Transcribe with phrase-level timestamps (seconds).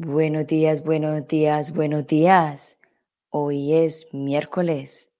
[0.00, 2.78] Buenos días, buenos días, buenos días.
[3.30, 5.12] Hoy es miércoles,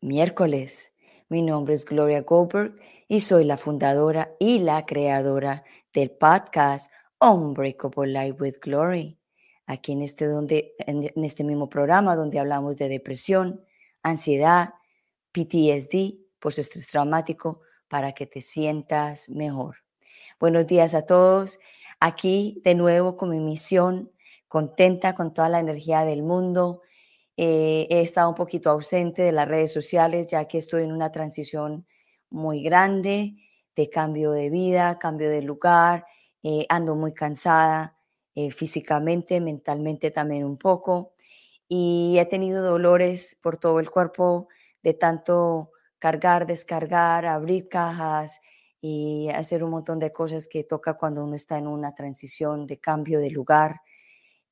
[0.00, 0.92] miércoles.
[1.28, 2.76] Mi nombre es Gloria Goldberg
[3.08, 9.18] y soy la fundadora y la creadora del podcast Unbreakable Life with Glory.
[9.66, 13.64] Aquí en este, donde, en este mismo programa donde hablamos de depresión,
[14.02, 14.74] ansiedad,
[15.32, 19.76] PTSD, postestrés traumático, para que te sientas mejor.
[20.38, 21.58] Buenos días a todos
[22.00, 24.10] aquí de nuevo con mi misión,
[24.48, 26.82] contenta con toda la energía del mundo.
[27.36, 31.12] Eh, he estado un poquito ausente de las redes sociales ya que estoy en una
[31.12, 31.86] transición
[32.30, 33.36] muy grande
[33.76, 36.06] de cambio de vida, cambio de lugar,
[36.42, 37.96] eh, ando muy cansada
[38.34, 41.12] eh, físicamente, mentalmente también un poco
[41.68, 44.48] y he tenido dolores por todo el cuerpo
[44.82, 45.70] de tanto
[46.00, 48.40] cargar, descargar, abrir cajas,
[48.80, 52.78] y hacer un montón de cosas que toca cuando uno está en una transición de
[52.78, 53.82] cambio de lugar.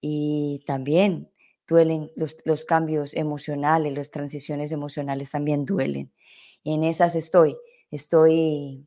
[0.01, 1.31] Y también
[1.67, 6.13] duelen los, cambios emocionales, las transiciones emocionales también duelen.
[6.65, 7.57] en esas estoy,
[7.91, 8.87] estoy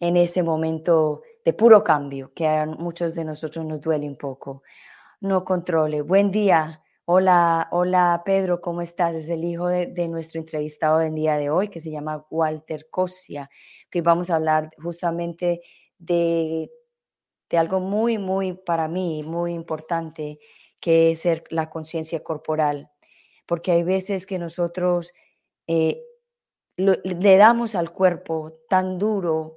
[0.00, 4.62] en ese momento de puro cambio que a muchos de nosotros nos duele un poco.
[5.20, 6.02] No controle.
[6.02, 6.82] Buen día.
[7.10, 9.14] Hola, hola Pedro, ¿cómo estás?
[9.14, 13.48] Es el hijo de, nuestro entrevistado del día de hoy, que se llama Walter Cosia,
[13.88, 15.62] que vamos a hablar justamente
[15.96, 16.70] de,
[17.48, 20.38] de algo muy, muy para mí, muy importante,
[20.80, 22.90] que es ser la conciencia corporal.
[23.46, 25.14] Porque hay veces que nosotros
[25.66, 26.02] eh,
[26.76, 29.56] le damos al cuerpo tan duro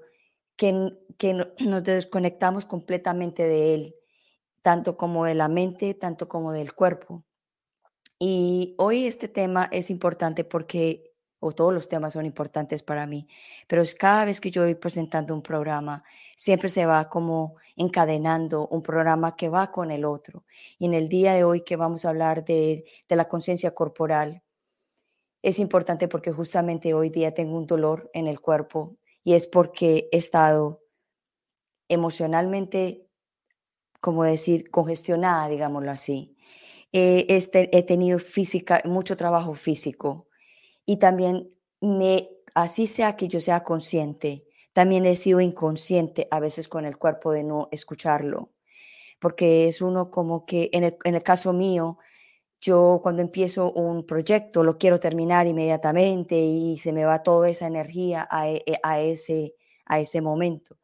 [0.56, 1.34] que, que
[1.68, 3.96] nos desconectamos completamente de él,
[4.62, 7.26] tanto como de la mente, tanto como del cuerpo.
[8.24, 13.28] Y hoy este tema es importante porque, o todos los temas son importantes para mí,
[13.68, 16.04] pero cada vez que yo voy presentando un programa,
[16.36, 20.46] siempre se va como encadenando un programa que va con el otro.
[20.78, 24.44] Y en el día de hoy que vamos a hablar de, de la conciencia corporal,
[25.42, 30.10] es importante porque justamente hoy día tengo un dolor en el cuerpo y es porque
[30.12, 30.84] he estado
[31.90, 33.08] emocionalmente,
[34.00, 36.38] como decir, congestionada, digámoslo así
[36.92, 40.28] este, he tenido física, mucho trabajo físico
[40.86, 46.68] y también me, así sea que yo sea consciente, también he sido inconsciente a veces
[46.68, 48.52] con el cuerpo de no escucharlo,
[49.20, 51.98] porque es uno como que en el, caso mío,
[52.60, 57.68] yo cuando empiezo un proyecto lo quiero terminar inmediatamente y se me va toda esa
[57.68, 60.78] energía a, e, e, ese, a ese momento.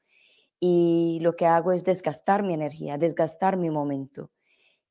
[0.60, 4.32] Y lo que hago es desgastar mi energía, desgastar mi momento.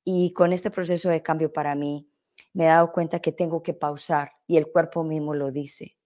[0.08, 2.08] Y con este proceso de cambio para mí,
[2.52, 5.98] me he dado cuenta que tengo que pausar y el cuerpo mismo lo dice.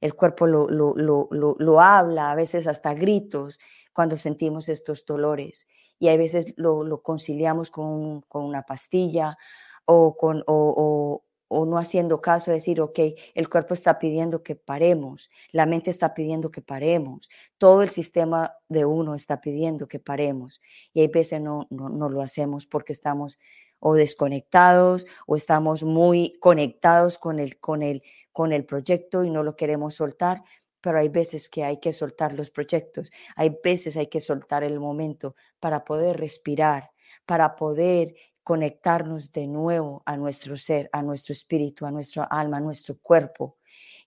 [0.00, 1.28] El cuerpo lo, lo, lo,
[1.58, 3.58] lo habla, a veces hasta gritos,
[3.92, 5.66] cuando sentimos estos dolores.
[5.98, 9.36] Y a veces lo, conciliamos con, con, una pastilla
[9.84, 12.98] o, con, o, o no haciendo caso, decir, ok,
[13.34, 17.28] el cuerpo está pidiendo que paremos, la mente está pidiendo que paremos,
[17.58, 20.60] todo el sistema de uno está pidiendo que paremos.
[20.92, 23.38] Y hay veces no, no, lo hacemos porque estamos
[23.80, 29.42] o desconectados o estamos muy conectados con el, con, el, con el proyecto y no
[29.42, 30.42] lo queremos soltar,
[30.80, 34.80] pero hay veces que hay que soltar los proyectos, hay veces hay que soltar el
[34.80, 36.92] momento para poder respirar,
[37.26, 42.60] para poder conectarnos de nuevo a nuestro ser, a nuestro espíritu, a nuestro alma, a
[42.60, 43.56] nuestro cuerpo.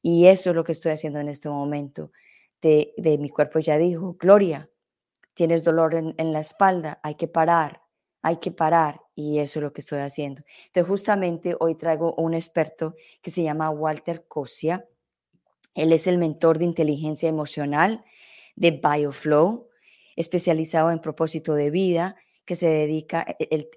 [0.01, 2.11] Y eso es lo que estoy haciendo en este momento.
[2.61, 4.69] De, mi cuerpo ya dijo, Gloria,
[5.33, 7.81] tienes dolor en, la espalda, hay que parar,
[8.21, 9.01] hay que parar.
[9.15, 10.43] Y eso es lo que estoy haciendo.
[10.67, 14.87] Entonces, justamente hoy traigo un experto que se llama Walter Cosia.
[15.75, 18.03] Él es el mentor de inteligencia emocional
[18.55, 19.69] de BioFlow,
[20.15, 23.69] especializado en propósito de vida, que se dedica, e,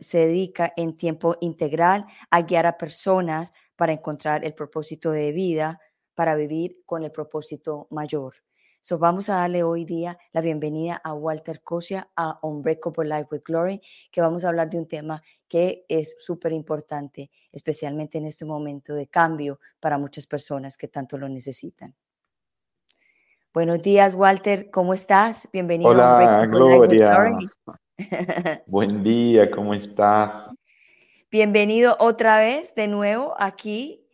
[0.00, 5.80] se dedica en tiempo integral a guiar a personas para encontrar el propósito de vida,
[6.14, 8.34] para vivir con el propósito mayor.
[8.80, 13.42] So vamos a darle hoy día la bienvenida a Walter Cosia a Unbreakable Life with
[13.44, 13.80] Glory,
[14.12, 18.94] que vamos a hablar de un tema que es súper importante, especialmente en este momento
[18.94, 21.96] de cambio para muchas personas que tanto lo necesitan.
[23.52, 25.48] Buenos días, Walter, ¿cómo estás?
[25.52, 27.50] Bienvenido a Unbreakable Life with Glory.
[28.66, 30.50] Buen día, ¿cómo estás?
[31.30, 34.06] Bienvenido otra vez de nuevo aquí.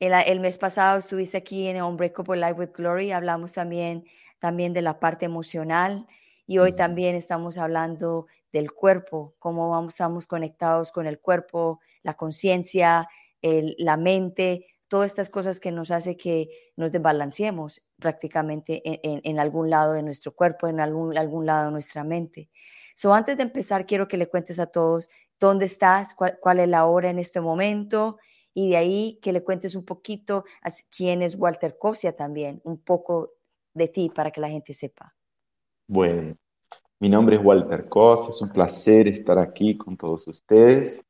[0.00, 3.12] El, mes pasado estuviste aquí en Unbreakable Life with Glory.
[3.12, 4.04] Hablamos también,
[4.38, 6.06] también de la parte emocional
[6.46, 12.14] y hoy también estamos hablando del cuerpo, cómo vamos, estamos conectados con el cuerpo, la
[12.14, 13.08] conciencia,
[13.42, 19.92] la mente, todas estas cosas que nos hace que nos desbalanceemos prácticamente en, algún lado
[19.92, 22.48] de nuestro cuerpo, en algún, algún lado de nuestra mente.
[22.98, 25.08] So, antes de empezar, quiero que le cuentes a todos
[25.38, 28.18] dónde estás, cuál, es la hora en este momento
[28.52, 32.82] y de ahí que le cuentes un poquito a quién es Walter Cosia también, un
[32.82, 33.34] poco
[33.72, 35.14] de ti para que la gente sepa.
[35.86, 36.34] Bueno,
[36.98, 41.00] mi nombre es Walter Cosia, es un placer estar aquí con todos ustedes.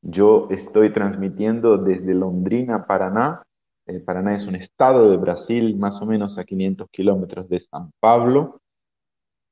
[0.00, 3.42] Yo estoy transmitiendo desde Londrina, Paraná.
[3.86, 7.90] Eh, Paraná es un estado de Brasil, más o menos a 500 kilómetros de San
[8.00, 8.62] Pablo.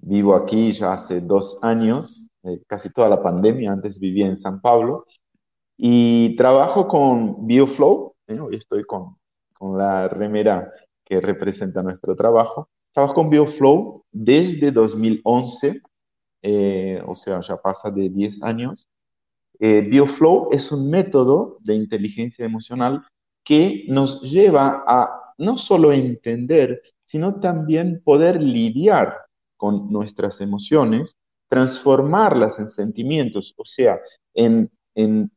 [0.04, 4.60] Vivo aquí ya hace dos años, eh, casi toda la pandemia, antes vivía en San
[4.60, 5.06] Pablo.
[5.76, 9.16] Y trabajo con BioFlow, eh, hoy estoy con,
[9.54, 10.72] con la remera
[11.04, 12.68] que representa nuestro trabajo.
[12.92, 15.80] Trabajo con BioFlow desde 2011,
[17.06, 18.88] o sea, ya pasa de 10 años.
[19.60, 23.06] Eh, BioFlow es un método de inteligencia emocional
[23.44, 29.16] que nos lleva a no solo entender, sino también poder lidiar
[29.62, 31.16] con nuestras emociones,
[31.48, 34.00] transformarlas en sentimientos, o sea,
[34.34, 34.68] en,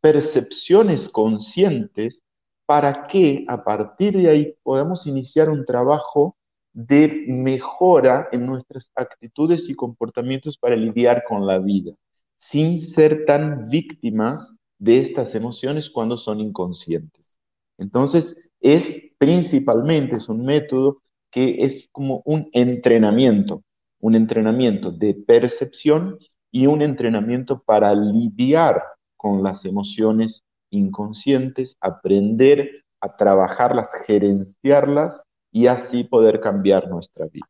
[0.02, 2.24] percepciones conscientes,
[2.66, 6.36] para que a partir de ahí podamos iniciar un trabajo
[6.74, 11.94] de mejora en nuestras actitudes y comportamientos para lidiar con la vida
[12.40, 17.38] sin ser tan víctimas de estas emociones cuando son inconscientes.
[17.78, 23.62] Entonces, es principalmente, es un método que es como un entrenamiento,
[24.06, 26.20] un entrenamiento de percepción
[26.52, 28.84] y un entrenamiento para lidiar
[29.18, 35.20] con las emociones inconscientes, aprender a trabajarlas, gerenciarlas
[35.52, 37.48] y así poder cambiar nuestra vida.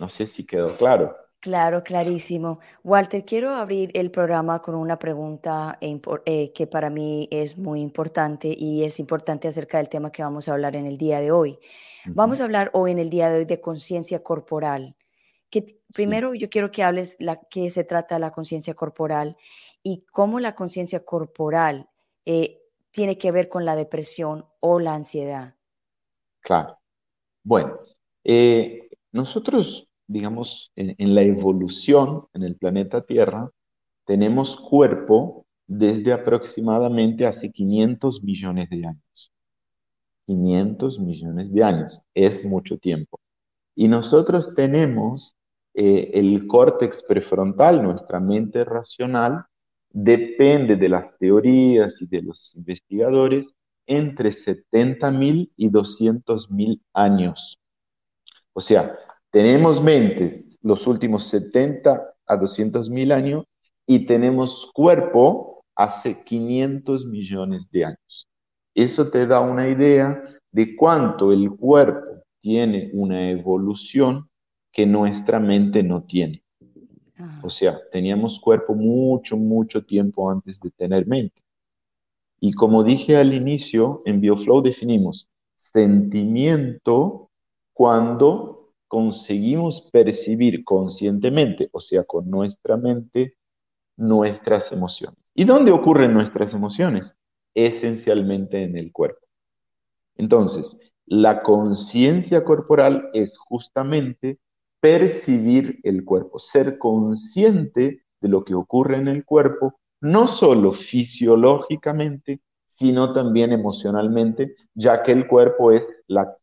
[0.00, 1.14] No sé si quedó claro.
[1.40, 2.60] Claro, clarísimo.
[2.82, 8.48] Walter, quiero abrir el programa con una pregunta eh, que para mí es muy importante
[8.56, 11.58] y es importante acerca del tema que vamos a hablar en el día de hoy.
[12.06, 14.96] Vamos a hablar hoy en el día de hoy de conciencia corporal.
[15.52, 19.36] Que, primero yo quiero que hables la, qué se trata la conciencia corporal
[19.84, 21.88] y cómo la conciencia corporal
[22.26, 22.60] eh,
[22.90, 25.54] tiene que ver con la depresión o la ansiedad.
[26.40, 26.78] Claro.
[27.44, 27.78] Bueno,
[28.24, 33.50] eh, nosotros digamos, en, la evolución en el planeta Tierra,
[34.04, 39.32] tenemos cuerpo desde aproximadamente hace 500 millones de años.
[40.26, 43.18] 500 millones de años, es mucho tiempo.
[43.74, 45.34] Y nosotros tenemos
[45.74, 49.44] eh, el córtex prefrontal, nuestra mente racional,
[49.90, 53.54] depende de las teorías y de los investigadores,
[53.86, 57.58] entre 70.000 y 200.000 años.
[58.52, 58.96] O sea,
[59.30, 63.44] tenemos mente los últimos 70 a 200 mil años
[63.86, 68.28] y tenemos cuerpo hace 500 millones de años.
[68.74, 74.28] Eso te da una idea de cuánto el cuerpo tiene una evolución
[74.72, 76.42] que nuestra mente no tiene.
[77.42, 81.42] O sea, teníamos cuerpo mucho, mucho tiempo antes de tener mente.
[82.40, 85.28] Y como dije al inicio, en BioFlow definimos
[85.72, 87.30] sentimiento
[87.72, 93.36] cuando conseguimos percibir conscientemente, o sea, con nuestra mente,
[93.96, 95.18] nuestras emociones.
[95.34, 97.14] ¿Y dónde ocurren nuestras emociones?
[97.54, 99.26] Esencialmente en el cuerpo.
[100.16, 100.76] Entonces,
[101.06, 104.38] la conciencia corporal es justamente
[104.82, 112.40] percibir el cuerpo, ser consciente de lo que ocurre en el cuerpo, no solo fisiológicamente,
[112.74, 116.36] sino también emocionalmente, ya que el cuerpo es la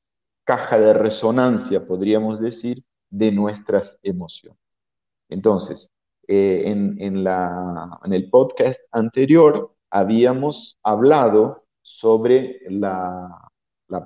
[0.46, 4.62] caja de resonancia, podríamos decir, de nuestras emociones.
[5.28, 5.90] Entonces,
[6.30, 13.49] eh, en, el podcast anterior habíamos hablado sobre la,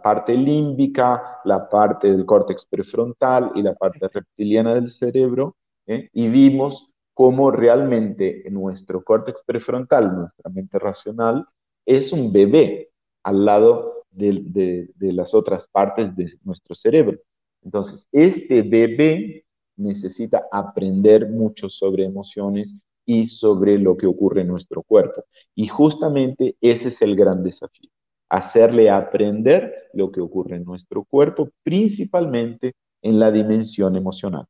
[0.01, 6.09] parte límbica, la parte del córtex prefrontal y la parte reptiliana del cerebro, ¿eh?
[6.13, 11.45] y vimos cómo realmente nuestro córtex prefrontal, nuestra mente racional,
[11.85, 12.89] es un bebé
[13.23, 17.19] al lado de, las otras partes de nuestro cerebro.
[17.61, 19.45] Entonces, este bebé
[19.77, 25.25] necesita aprender mucho sobre emociones y sobre lo que ocurre en nuestro cuerpo.
[25.55, 27.89] Y justamente ese es el gran desafío,
[28.33, 32.73] hacerle aprender lo que ocurre en nuestro cuerpo, principalmente
[33.03, 34.47] en la dimensión emocional.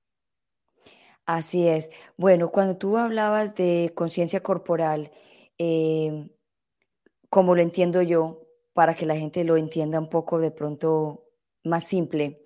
[1.25, 1.92] Así es.
[2.16, 5.12] Bueno, cuando tú hablabas de conciencia corporal,
[5.58, 6.30] eh,
[7.30, 11.25] como lo entiendo yo, para que la gente lo entienda un poco de pronto
[11.66, 12.46] más simple.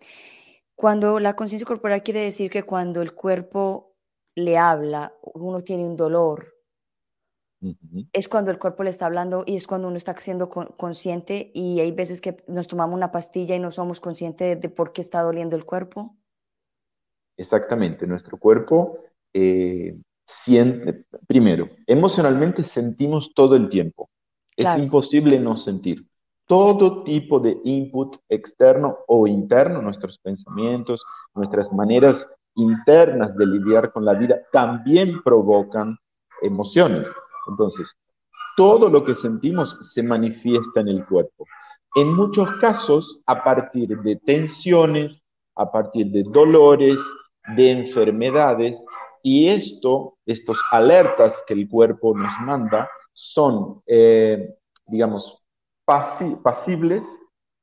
[0.75, 3.95] Cuando la conciencia corporal quiere decir que cuando el cuerpo
[4.33, 6.56] le habla, uno tiene un dolor
[8.13, 11.79] es cuando el cuerpo le está hablando y es cuando uno está siendo consciente y
[11.79, 15.21] hay veces que nos tomamos una pastilla y no somos conscientes de, por qué está
[15.21, 16.15] doliendo el cuerpo.
[17.35, 18.99] Exactamente, nuestro cuerpo
[19.33, 24.09] eh, siente, primero, emocionalmente sentimos todo el tiempo.
[24.55, 26.05] Es imposible no sentir.
[26.47, 31.03] Todo tipo de input externo o interno, nuestros pensamientos,
[31.35, 35.97] nuestras maneras internas de lidiar con la vida, también provocan
[36.41, 37.07] emociones.
[37.47, 37.91] Entonces,
[38.55, 41.45] todo lo que sentimos se manifiesta en el cuerpo.
[41.95, 45.21] En muchos casos, a partir de tensiones,
[45.55, 46.97] a partir de dolores,
[47.55, 48.77] de enfermedades,
[49.23, 55.37] y esto, estos alertas que el cuerpo nos manda, son, eh, digamos,
[55.85, 57.03] pasibles,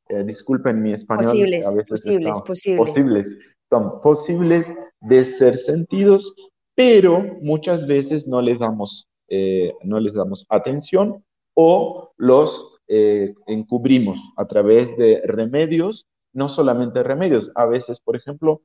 [0.08, 2.78] eh, disculpen mi español, posibles, a veces posibles, posibles.
[2.78, 3.38] posibles,
[3.70, 6.34] son posibles de ser sentidos,
[6.74, 14.44] pero muchas veces no les damos, eh, no les damos atención o los encubrimos a
[14.44, 18.60] través de remedios, no solamente remedios, a veces, por ejemplo,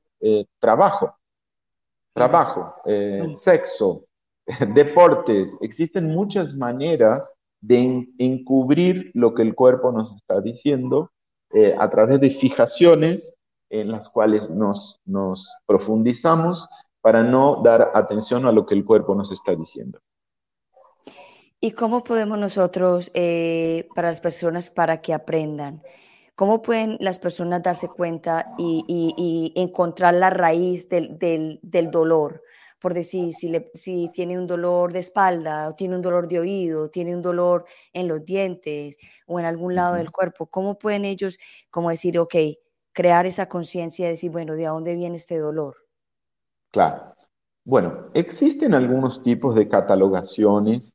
[0.58, 1.14] trabajo
[2.12, 4.04] trabajo, eh, sexo,
[4.74, 5.50] deportes.
[5.60, 7.28] Existen muchas maneras
[7.60, 11.10] de encubrir lo que el cuerpo nos está diciendo
[11.52, 13.34] eh, a través de fijaciones
[13.68, 16.68] en las cuales nos, nos profundizamos
[17.02, 19.98] para no dar atención a lo que el cuerpo nos está diciendo.
[21.60, 25.82] ¿Y cómo podemos nosotros, eh, para las personas, para que aprendan,
[26.40, 31.60] ¿Cómo pueden las personas darse cuenta y, encontrar la raíz del,
[31.92, 32.42] dolor?
[32.80, 36.84] Por decir, si, si, tiene un dolor de espalda, o tiene un dolor de oído,
[36.84, 41.04] o tiene un dolor en los dientes o en algún lado del cuerpo, ¿cómo pueden
[41.04, 41.38] ellos,
[41.68, 42.34] como decir, ok,
[42.94, 45.76] crear esa conciencia de decir, bueno, ¿de dónde viene este dolor?
[46.70, 47.16] Claro.
[47.64, 50.94] Bueno, existen algunos tipos de catalogaciones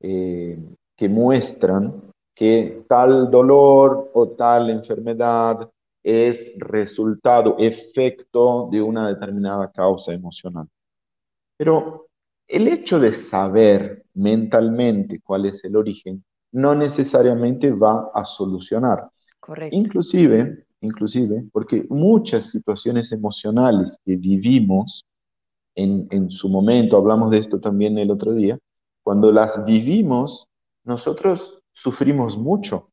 [0.00, 0.58] eh,
[0.96, 2.02] que muestran
[2.34, 5.70] que tal dolor o tal enfermedad
[6.02, 10.68] es resultado, efecto de una determinada causa emocional.
[11.56, 12.08] Pero
[12.46, 16.22] el hecho de saber mentalmente cuál es el origen
[16.52, 19.08] no necesariamente va a solucionar.
[19.40, 19.76] Correcto.
[19.76, 25.04] Inclusive, inclusive, porque muchas situaciones emocionales que vivimos
[25.74, 28.58] en, en su momento, hablamos de esto también el otro día,
[29.04, 30.48] cuando las vivimos,
[30.82, 32.90] nosotros sufrimos mucho.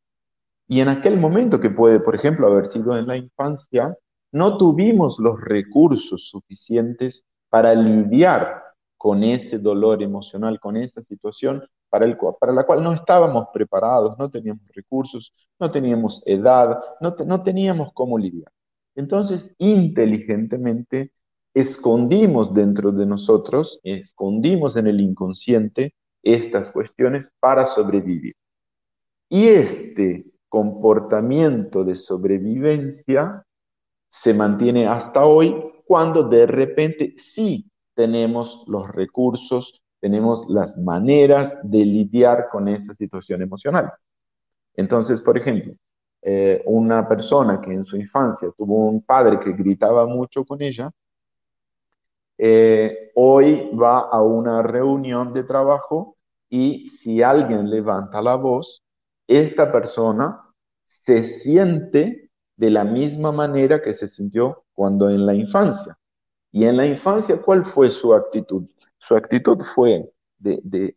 [0.68, 3.98] Y en aquel momento que puede, por ejemplo, haber sido en la infancia,
[4.32, 8.64] no tuvimos los recursos suficientes para lidiar
[8.98, 12.18] con ese dolor emocional, con esa situación para, el,
[12.54, 18.52] la cual no estábamos preparados, no teníamos recursos, no teníamos edad, no teníamos cómo lidiar.
[18.96, 21.12] Entonces, inteligentemente,
[21.54, 28.36] escondimos dentro de nosotros, escondimos en el inconsciente estas cuestiones para sobrevivir.
[29.30, 33.44] Y este comportamiento de sobrevivencia
[34.10, 41.86] se mantiene hasta hoy cuando de repente sí tenemos los recursos, tenemos las maneras de
[41.86, 43.92] lidiar con esa situación emocional.
[44.76, 45.74] Entonces, por ejemplo,
[46.22, 50.92] eh, una persona que en su infancia tuvo un padre que gritaba mucho con ella,
[52.44, 56.18] eh, hoy va a una reunión de trabajo
[56.50, 58.82] y si alguien levanta la voz,
[59.28, 60.42] esta persona
[61.06, 65.96] se siente de la misma manera que se sintió cuando en la infancia.
[66.52, 68.68] Y en la infancia, ¿cuál fue su actitud?
[68.98, 70.96] Su actitud fue de,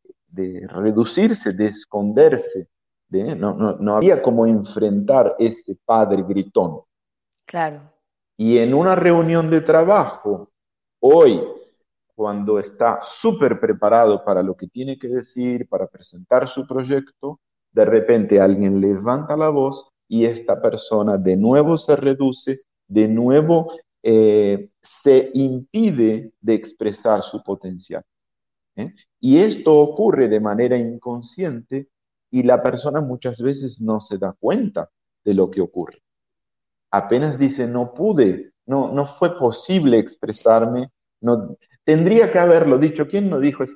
[0.68, 2.68] reducirse, de esconderse.
[3.06, 6.80] De, no, no, no había como enfrentar ese padre gritón.
[7.44, 7.82] Claro.
[8.38, 10.48] Y en una reunión de trabajo,
[11.06, 11.42] hoy,
[12.14, 17.40] cuando está súper preparado para lo que tiene que decir, para presentar su proyecto,
[17.72, 23.72] de repente alguien levanta la voz y esta persona de nuevo se reduce, de nuevo
[24.02, 28.02] eh, se impide de expresar su potencial.
[28.76, 28.94] ¿eh?
[29.20, 31.88] Y esto ocurre de manera inconsciente
[32.30, 34.88] y la persona muchas veces no se da cuenta
[35.22, 36.00] de lo que ocurre.
[36.90, 40.90] Apenas dice, no pude, no, no fue posible expresarme,
[41.24, 43.08] no, tendría que haberlo dicho.
[43.08, 43.74] ¿Quién no dijo eso?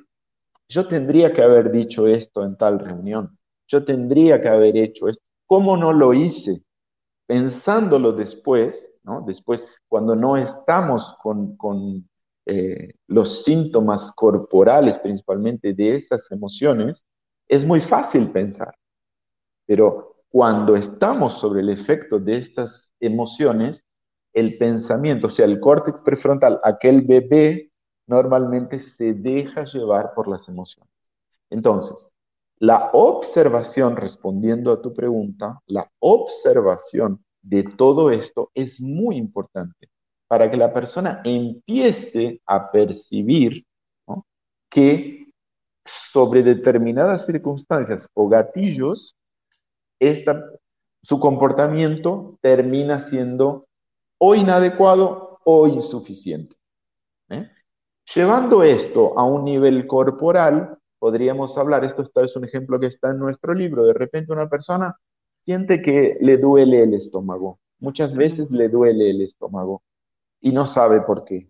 [0.69, 3.39] Yo tendría que haber dicho esto en tal reunión
[3.69, 5.23] yo tendría que haber hecho esto.
[5.45, 6.63] ¿Cómo no lo hice?
[7.27, 9.21] Pensándolo después, ¿no?
[9.21, 12.09] Después, cuando no estamos con,
[12.45, 17.05] eh, los síntomas corporales, principalmente de esas emociones,
[17.47, 18.75] es muy fácil pensar.
[19.67, 23.85] Pero cuando estamos sobre el efecto de estas emociones,
[24.33, 27.71] el pensamiento, o sea, el córtex prefrontal, aquel bebé,
[28.07, 30.91] normalmente se deja llevar por las emociones.
[31.49, 32.09] Entonces,
[32.57, 39.89] la observación, respondiendo a tu pregunta, la observación de todo esto es muy importante
[40.27, 43.65] para que la persona empiece a percibir
[44.69, 45.31] que
[46.11, 49.15] sobre determinadas circunstancias o gatillos,
[51.01, 53.68] su comportamiento termina siendo
[54.19, 56.55] o inadecuado o insuficiente.
[57.29, 57.49] ¿eh?
[58.13, 63.19] Llevando esto a un nivel corporal, podríamos hablar, esto es un ejemplo que está en
[63.19, 64.95] nuestro libro, de repente una persona
[65.45, 69.81] siente que le duele el estómago, muchas veces le duele el estómago
[70.41, 71.49] y no sabe por qué.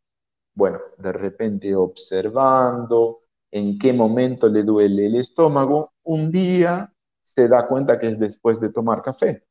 [0.54, 3.22] Bueno, de repente observando
[3.52, 8.60] en qué momento le duele el estómago, un día se da cuenta que es después
[8.60, 9.44] de tomar café.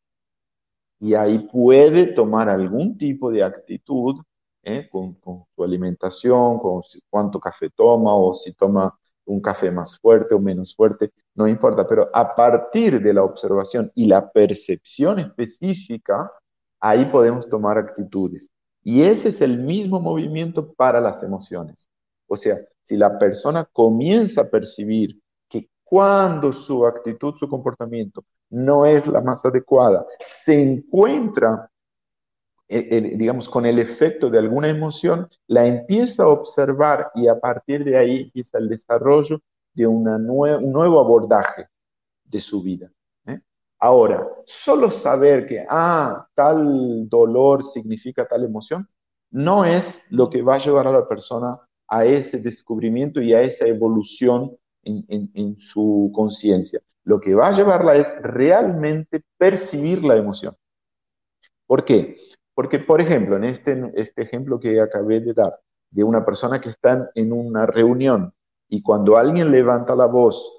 [1.00, 4.21] Y ahí puede tomar algún tipo de actitud
[4.62, 4.88] ¿eh?
[4.90, 5.17] con,
[5.55, 10.75] su alimentación, con cuánto café toma o si toma un café más fuerte o menos
[10.75, 16.33] fuerte, no importa, pero a partir de la observación y la percepción específica,
[16.81, 18.50] ahí podemos tomar actitudes.
[18.83, 21.90] Y ese es el mismo movimiento para las emociones.
[22.26, 28.87] O sea, si la persona comienza a percibir que cuando su actitud, su comportamiento no
[28.87, 31.71] es la más adecuada, se encuentra
[32.69, 37.97] digamos, con el efecto de alguna emoción, la empieza a observar y a partir de
[37.97, 39.40] ahí empieza el desarrollo
[39.73, 41.67] de un nuevo abordaje
[42.25, 42.90] de su vida.
[43.26, 43.40] ¿eh?
[43.78, 48.87] Ahora, solo saber que, ah, tal dolor significa tal emoción,
[49.31, 53.40] no es lo que va a llevar a la persona a ese descubrimiento y a
[53.40, 56.81] esa evolución en su conciencia.
[57.09, 60.55] Lo que va a llevarla es realmente percibir la emoción.
[61.67, 62.19] ¿Por qué?
[62.55, 65.59] Porque, por ejemplo, en este, este ejemplo que acabé de dar,
[65.91, 68.35] de una persona que está en una reunión
[68.69, 70.53] y cuando alguien levanta la voz,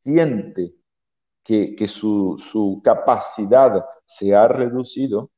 [0.00, 0.74] siente
[1.44, 5.30] que, su, su, capacidad se ha reducido,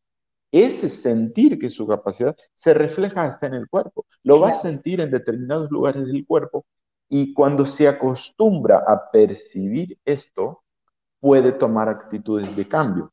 [0.50, 4.06] ese sentir que su capacidad se refleja hasta en el cuerpo.
[4.22, 6.64] Lo va a sentir en determinados lugares del cuerpo
[7.10, 10.63] y cuando se acostumbra a percibir esto,
[11.24, 13.10] puede tomar actitudes de cambio.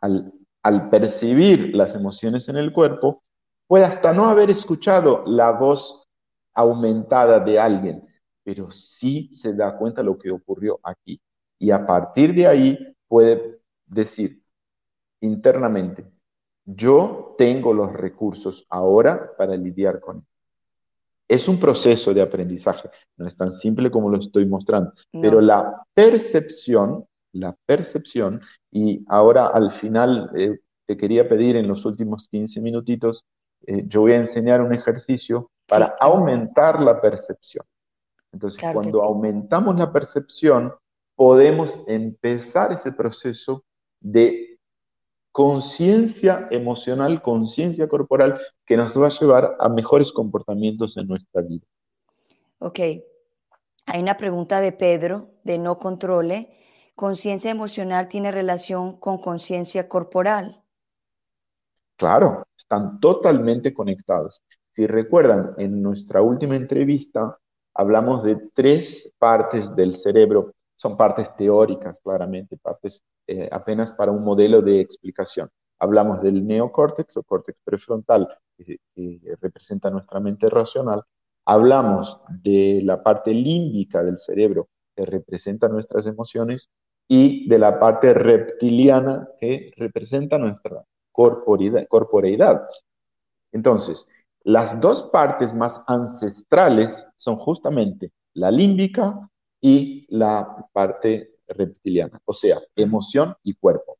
[0.00, 0.32] Al
[0.66, 3.22] al percibir las emociones en el cuerpo,
[3.68, 6.08] puede hasta no haber escuchado la voz
[6.54, 8.04] aumentada de alguien,
[8.42, 11.20] pero sí se da cuenta de lo que ocurrió aquí.
[11.60, 14.42] Y a partir de ahí puede decir
[15.20, 16.04] internamente,
[16.64, 20.24] yo tengo los recursos ahora para lidiar con él.
[21.28, 25.82] Es un proceso de aprendizaje, no es tan simple como lo estoy mostrando, pero la
[25.92, 27.04] percepción
[27.36, 28.40] la percepción.
[28.70, 33.24] Y ahora al final eh, te quería pedir en los últimos 15 minutitos,
[33.66, 37.64] eh, yo voy a enseñar un ejercicio para aumentar la percepción.
[38.32, 40.72] Entonces, cuando aumentamos la percepción,
[41.14, 43.64] podemos empezar ese proceso
[44.00, 44.55] de
[45.36, 51.62] conciencia emocional, conciencia corporal, que nos va a llevar a mejores comportamientos en nuestra vida.
[52.58, 52.78] Ok.
[53.84, 56.56] Hay una pregunta de Pedro, de no controle
[56.94, 60.62] conciencia emocional tiene relación con conciencia corporal.
[61.96, 64.42] Claro, están totalmente conectados.
[64.74, 67.36] Si recuerdan, en nuestra última entrevista
[67.74, 70.54] hablamos de tres partes del cerebro.
[70.76, 75.50] Son partes teóricas, claramente, partes eh, apenas para un modelo de explicación.
[75.78, 78.78] Hablamos del neocórtex o córtex prefrontal, que
[79.40, 81.02] representa nuestra mente racional.
[81.44, 86.70] Hablamos de la parte límbica del cerebro, que representa nuestras emociones,
[87.08, 92.68] y de la parte reptiliana que representa nuestra corporeidad.
[93.52, 94.06] Entonces,
[94.42, 99.28] las dos partes más ancestrales son justamente la límbica
[99.66, 103.98] y la parte reptiliana, o sea, emoción y cuerpo.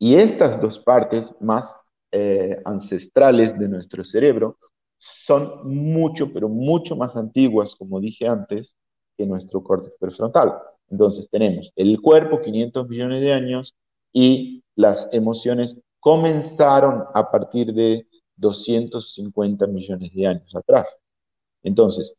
[0.00, 1.72] Y estas dos partes más
[2.10, 4.58] eh, ancestrales de nuestro cerebro
[4.98, 8.74] son mucho, pero mucho más antiguas, como dije antes,
[9.16, 10.58] que nuestro córtex prefrontal.
[10.88, 13.76] Entonces tenemos el cuerpo, 500 millones de años,
[14.12, 20.98] y las emociones comenzaron a partir de 250 millones de años atrás.
[21.62, 22.16] Entonces,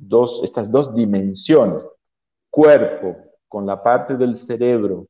[0.00, 1.86] dos, estas dos dimensiones,
[2.50, 3.16] cuerpo
[3.48, 5.06] con la parte del cerebro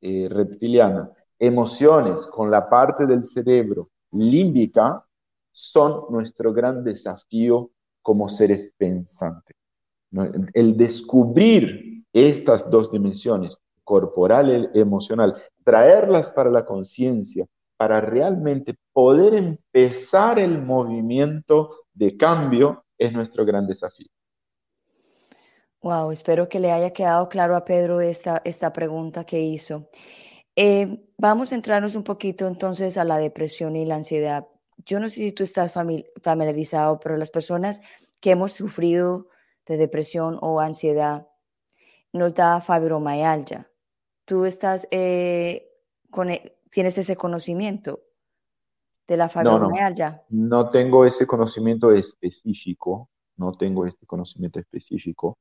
[0.00, 5.04] eh, reptiliana, emociones con la parte del cerebro límbica,
[5.52, 7.70] son nuestro gran desafío
[8.02, 9.56] como seres pensantes.
[10.54, 19.34] El descubrir estas dos dimensiones, corporal y emocional, traerlas para la conciencia, para realmente poder
[19.34, 24.08] empezar el movimiento de cambio, es nuestro gran desafío.
[25.82, 29.88] Wow, espero que le haya quedado claro a Pedro esta, esta pregunta que hizo.
[30.54, 34.46] Eh, vamos a entrarnos un poquito entonces a la depresión y la ansiedad.
[34.84, 37.80] Yo no sé si tú estás familiarizado, pero las personas
[38.20, 39.28] que hemos sufrido
[39.66, 41.26] de depresión o ansiedad
[42.12, 43.70] nos da fibromialgia.
[44.26, 45.70] ¿Tú estás, eh,
[46.10, 48.09] con, e, tienes ese conocimiento
[49.10, 50.22] de la fibromialgia?
[50.30, 55.36] No, no tengo ese conocimiento específico, no tengo este conocimiento específico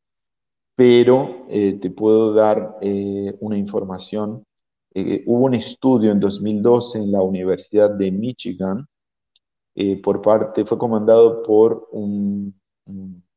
[0.80, 4.46] pero eh, te puedo dar eh, una información.
[4.94, 8.88] Eh, hubo un estudio en 2012 en la Universidad de Michigan,
[10.04, 12.54] por parte, fue comandado por un,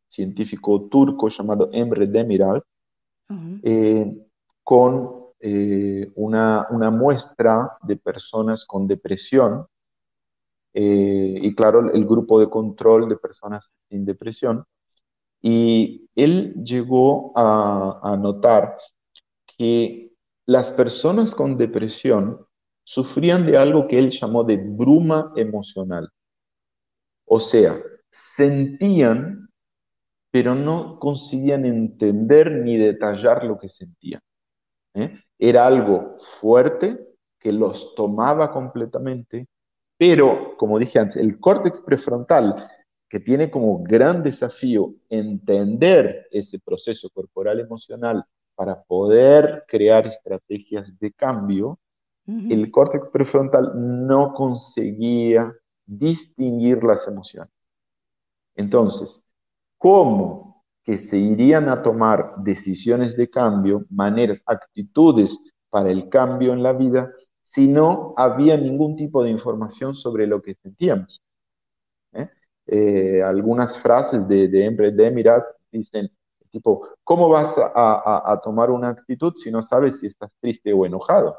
[0.09, 2.63] científico turco llamado Emre Demiral,
[4.65, 5.25] con
[6.17, 9.67] una, una, muestra de personas con depresión,
[10.75, 14.65] y claro, el grupo de control de personas sin depresión,
[15.43, 18.79] y él llegó a, notar
[19.59, 20.13] que
[20.47, 22.47] las personas con depresión
[22.85, 26.09] sufrían de algo que él llamó de bruma emocional.
[27.27, 27.81] O sea,
[28.11, 29.49] sentían,
[30.31, 34.21] pero no conseguían entender ni detallar lo que sentían.
[34.95, 35.19] ¿eh?
[35.39, 36.99] Era algo fuerte
[37.41, 39.49] que los tomaba completamente,
[40.03, 42.69] pero, como dije antes, el córtex prefrontal
[43.09, 48.25] que tiene como gran desafío entender ese proceso corporal emocional
[48.57, 51.79] para poder crear estrategias de cambio,
[52.27, 55.55] el córtex prefrontal no conseguía
[55.87, 57.53] distinguir las emociones.
[58.57, 59.23] Entonces,
[59.79, 65.39] ¿cómo que se irían a tomar decisiones de cambio, maneras, actitudes
[65.71, 67.09] para el cambio en la vida,
[67.55, 71.21] si no había ningún tipo de información sobre lo que sentíamos?
[72.67, 76.09] Eh, algunas frases de, de Emre Demirat dicen,
[76.51, 81.37] tipo, ¿cómo vas a, tomar una actitud si no sabes si estás triste o enojado?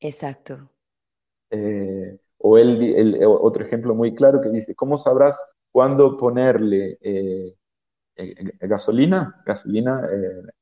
[0.00, 0.68] Exacto.
[1.50, 5.38] Eh, o el, otro ejemplo muy claro que dice, ¿cómo sabrás
[5.70, 7.54] cuándo ponerle eh,
[8.60, 10.06] gasolina, gasolina,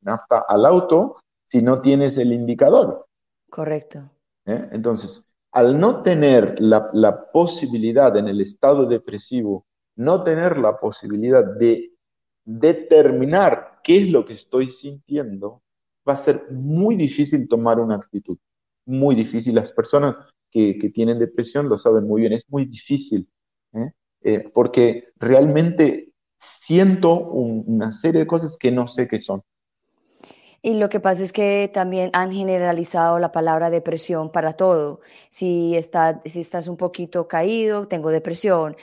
[0.02, 1.16] nafta al auto
[1.48, 3.06] si no tienes el indicador?
[3.50, 4.10] Correcto.
[4.44, 11.44] Entonces, al no tener la, la posibilidad en el estado depresivo no tener la posibilidad
[11.44, 11.92] de
[12.44, 15.62] determinar qué es lo que estoy sintiendo,
[16.09, 18.38] va a ser muy difícil tomar una actitud.
[18.87, 19.55] Muy difícil.
[19.55, 20.16] Las personas
[20.50, 22.33] que, tienen depresión lo saben muy bien.
[22.33, 23.28] Es muy difícil.
[23.74, 23.92] ¿eh?
[24.22, 29.42] Eh, porque realmente siento una serie de cosas que no sé qué son.
[30.64, 35.01] Y lo que pasa es que también han generalizado la palabra depresión para todo.
[35.29, 38.77] Si, está, si estás un poquito caído, tengo depresión.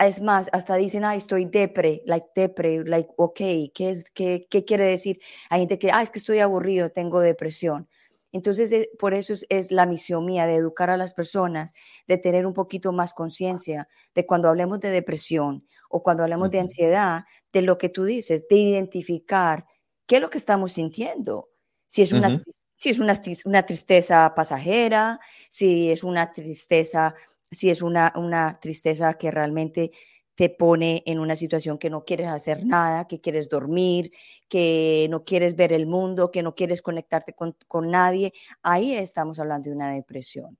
[0.00, 3.38] Es más, hasta dicen, ay, estoy depre, like depre, like, ok,
[3.74, 5.18] ¿qué, es, qué, qué quiere decir?
[5.48, 7.88] Hay gente que, ah, es que estoy aburrido, tengo depresión.
[8.34, 11.72] Entonces, eh, por eso es, la misión mía de educar a las personas,
[12.08, 16.58] de tener un poquito más conciencia de cuando hablemos de depresión o cuando hablemos de
[16.58, 19.66] ansiedad, de lo que tú dices, de identificar
[20.06, 21.50] qué es lo que estamos sintiendo.
[21.86, 22.42] Si es una,
[22.76, 27.14] si es una, una, tristeza pasajera, si es una tristeza,
[27.50, 29.92] si es una, una tristeza que realmente
[30.34, 34.12] te pone en una situación que no quieres hacer nada, que quieres dormir,
[34.48, 39.38] que no quieres ver el mundo, que no quieres conectarte con, con nadie, ahí estamos
[39.38, 40.58] hablando de una depresión.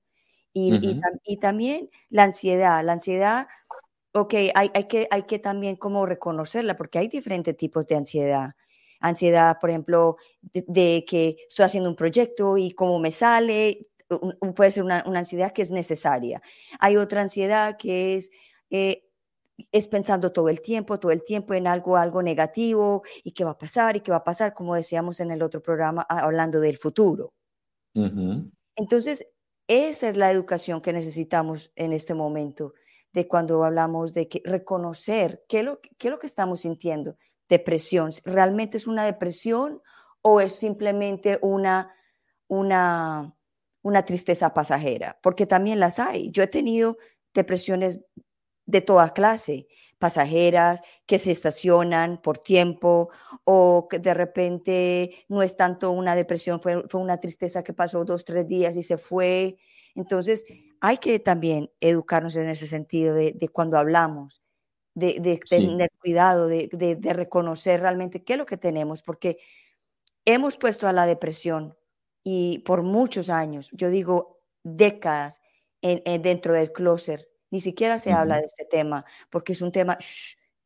[0.53, 3.47] Y, y, y, también la ansiedad, la ansiedad,
[4.13, 8.55] ok, hay, hay, que, hay que también como reconocerla, porque hay diferentes tipos de ansiedad
[9.07, 10.17] ansiedad, por ejemplo,
[10.53, 13.87] de, que estoy haciendo un proyecto y cómo me sale,
[14.55, 16.41] puede ser una, ansiedad que es necesaria.
[16.79, 18.31] Hay otra ansiedad que es...
[18.69, 19.01] Eh,
[19.71, 23.51] es pensando todo el tiempo, todo el tiempo en algo, algo negativo y qué va
[23.51, 26.75] a pasar y qué va a pasar, como decíamos en el otro programa, hablando del
[26.75, 27.33] futuro.
[28.75, 29.29] Entonces,
[29.67, 32.73] esa es la educación que necesitamos en este momento,
[33.13, 37.17] de cuando hablamos de que reconocer qué lo, qué es lo que estamos sintiendo,
[37.49, 38.11] depresión.
[38.23, 39.81] ¿Realmente es una depresión
[40.21, 41.93] o es simplemente una,
[42.47, 43.35] una,
[43.81, 45.19] una tristeza pasajera?
[45.21, 46.31] Porque también las hay.
[46.31, 46.97] Yo he tenido
[47.33, 48.01] depresiones
[48.65, 49.67] de toda clase,
[49.99, 53.09] pasajeras, que se estacionan por tiempo
[53.43, 58.03] o que de repente no es tanto una depresión, fue, fue una tristeza que pasó
[58.03, 59.57] dos, tres días y se fue.
[59.93, 60.45] Entonces,
[60.81, 64.44] hay que también educarnos en ese sentido de, de cuando hablamos
[64.95, 69.37] de, tener cuidado, de, reconocer realmente qué es lo que tenemos, porque
[70.25, 71.77] hemos puesto a la depresión
[72.23, 75.41] y por muchos años, yo digo décadas,
[75.81, 79.99] en, dentro del closet, ni siquiera se habla de este tema, porque es un tema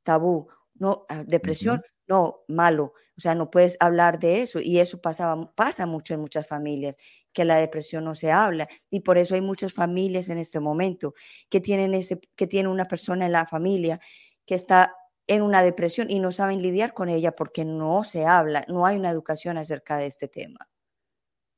[0.03, 0.47] tabú.
[0.75, 5.53] No, ah, depresión, no, malo, o sea, no puedes hablar de eso y eso pasaba,
[5.55, 6.97] pasa mucho en muchas familias,
[7.33, 11.13] que la depresión no se habla y por eso hay muchas familias en este momento
[11.49, 13.99] que tienen, ese, que tienen una persona en la familia
[14.45, 14.95] que está
[15.27, 18.97] en una depresión y no saben lidiar con ella porque no se habla, no hay
[18.97, 20.67] una educación acerca de este tema.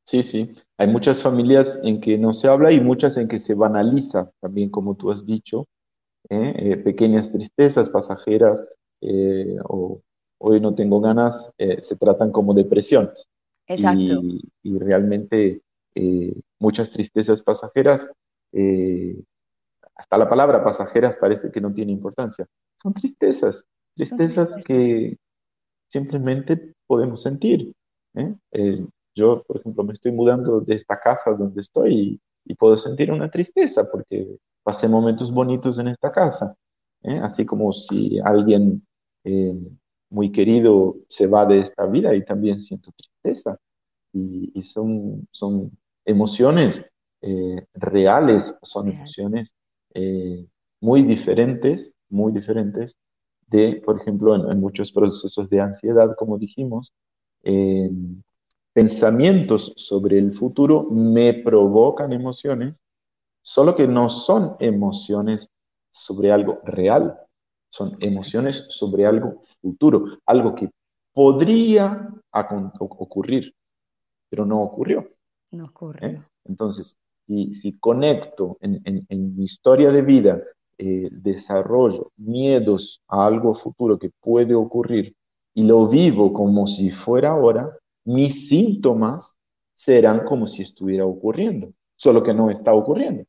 [0.06, 0.54] Sí, sí.
[0.78, 4.70] Hay muchas familias en que no se habla y muchas en que se banaliza, también
[4.70, 5.68] como tú has dicho,
[6.30, 6.54] ¿eh?
[6.58, 8.66] Eh, pequeñas tristezas pasajeras
[9.00, 10.02] eh, o
[10.40, 13.12] hoy no tengo ganas, se tratan como depresión.
[13.68, 14.22] Exacto.
[14.64, 15.62] Y, realmente
[16.60, 18.08] muchas tristezas pasajeras,
[19.96, 22.48] hasta la palabra pasajeras parece que no tiene importancia.
[22.82, 25.18] Son tristezas, tristezas, que
[25.90, 27.74] simplemente podemos sentir.
[29.16, 33.30] Yo, por ejemplo, me estoy mudando de esta casa donde estoy y, puedo sentir una
[33.30, 36.56] tristeza porque pasé momentos bonitos en esta casa.
[37.04, 37.20] ¿eh?
[37.24, 38.86] Así como si alguien
[39.24, 39.56] eh,
[40.12, 43.58] muy querido se va de esta vida y también siento tristeza.
[44.14, 45.72] Y, son, son
[46.06, 46.86] emociones
[47.22, 49.56] eh, reales, son emociones
[50.82, 52.96] muy diferentes, muy diferentes
[53.48, 56.94] de, por ejemplo, en, muchos procesos de ansiedad, como dijimos,
[58.74, 62.82] pensamientos sobre el futuro me provocan emociones,
[63.42, 65.50] solo que no son emociones
[65.92, 67.20] sobre algo real,
[67.72, 70.70] son emociones sobre algo futuro, algo que
[71.14, 72.10] podría
[72.80, 73.54] ocurrir,
[74.30, 75.10] pero no ocurrió.
[75.52, 76.08] No ocurrió.
[76.08, 76.22] ¿Eh?
[76.46, 80.42] Entonces, si, conecto en, mi historia de vida,
[80.78, 85.16] eh, desarrollo miedos a algo futuro que puede ocurrir
[85.54, 89.36] y lo vivo como si fuera ahora, mis síntomas
[89.76, 93.24] serán como si estuviera ocurriendo, solo que no está ocurriendo.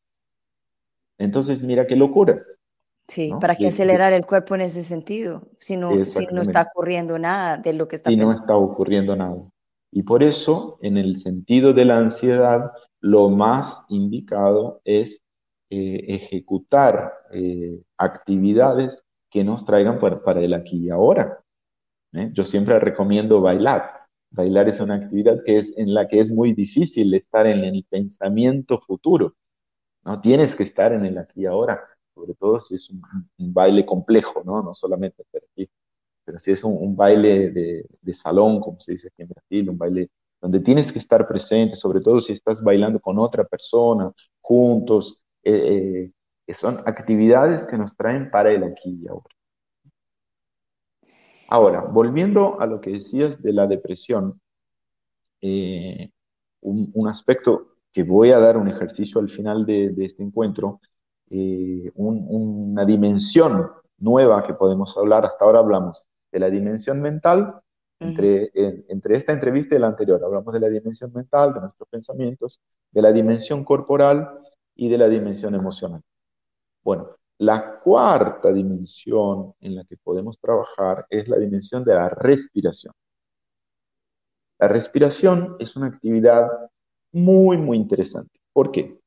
[1.18, 2.42] Entonces, mira qué locura.
[3.12, 5.42] Sí, ¿para qué acelerar el cuerpo en ese sentido?
[5.58, 9.14] Si no, si no está ocurriendo nada de lo que está Si no está ocurriendo
[9.14, 9.36] nada.
[9.90, 15.20] Y por eso, en el sentido de la ansiedad, lo más indicado es
[15.68, 21.38] eh, ejecutar eh, actividades que nos traigan para, el aquí y ahora.
[22.14, 22.30] ¿eh?
[22.32, 23.90] Yo siempre recomiendo bailar.
[24.30, 27.84] Bailar es una actividad que es, en la que es muy difícil estar en el
[27.90, 29.34] pensamiento futuro.
[30.02, 30.18] ¿no?
[30.22, 31.84] Tienes que estar en el aquí y ahora,
[32.22, 33.02] sobre todo si es un,
[33.52, 34.62] baile complejo, ¿no?
[34.62, 35.24] No solamente
[36.24, 40.08] pero si es un, baile de, salón, como se dice aquí en Brasil, un baile
[40.40, 45.52] donde tienes que estar presente, sobre todo si estás bailando con otra persona, juntos, eh,
[45.52, 46.12] eh,
[46.46, 49.34] que son actividades que nos traen para el aquí y ahora.
[51.48, 54.40] Ahora, volviendo a lo que decías de la depresión,
[55.40, 56.10] eh,
[56.60, 60.80] un, aspecto que voy a dar un ejercicio al final de, este encuentro,
[61.34, 67.60] eh, una dimensión nueva que podemos hablar, hasta ahora hablamos de la dimensión mental,
[67.98, 68.50] entre,
[68.88, 73.00] entre esta entrevista y la anterior, hablamos de la dimensión mental, de nuestros pensamientos, de
[73.00, 74.28] la dimensión corporal
[74.74, 76.02] y de la dimensión emocional.
[76.82, 82.92] Bueno, la cuarta dimensión en la que podemos trabajar es la dimensión de la respiración.
[84.58, 86.46] La respiración es una actividad
[87.12, 88.38] muy, muy interesante.
[88.52, 89.01] ¿Por qué?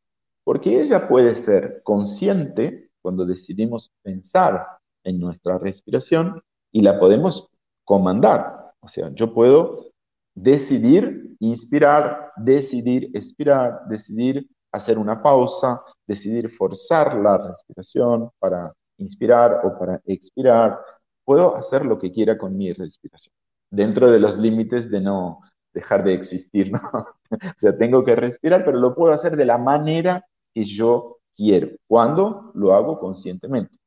[0.46, 4.66] Porque ella puede ser consciente cuando decidimos pensar
[5.04, 7.50] en nuestra respiración y la podemos
[7.84, 8.72] comandar.
[8.80, 9.88] O sea, yo puedo
[10.36, 19.80] decidir inspirar, decidir expirar, decidir hacer una pausa, decidir forzar la respiración para inspirar o
[19.80, 20.80] para expirar.
[21.24, 23.34] Puedo hacer lo que quiera con mi respiración,
[23.72, 25.42] dentro de los límites de no
[25.74, 26.82] dejar de existir, ¿no?
[27.32, 30.26] o sea, tengo que respirar, pero lo puedo hacer de la manera
[30.56, 33.78] que yo quiero, cuando lo hago conscientemente.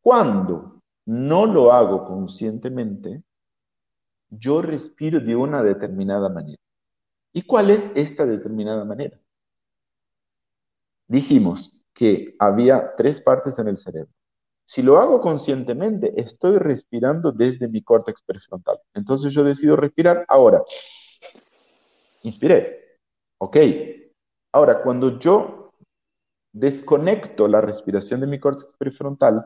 [0.00, 3.24] Cuando no lo hago conscientemente,
[4.30, 6.58] yo respiro de una determinada manera.
[7.32, 9.18] ¿Y cuál es esta determinada manera?
[11.08, 14.12] Dijimos que había tres partes en el cerebro.
[14.64, 18.78] Si lo hago conscientemente, estoy respirando desde mi córtex prefrontal.
[18.94, 20.62] Entonces yo decido respirar ahora.
[22.22, 22.98] Inspiré.
[23.38, 23.56] Ok.
[24.52, 25.55] Ahora, cuando yo
[26.56, 29.44] desconecto la respiración de mi córtex prefrontal,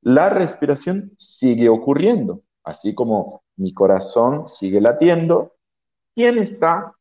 [0.00, 2.42] la respiración sigue ocurriendo.
[2.64, 5.54] Así como mi corazón sigue latiendo,
[6.14, 6.94] ¿quién está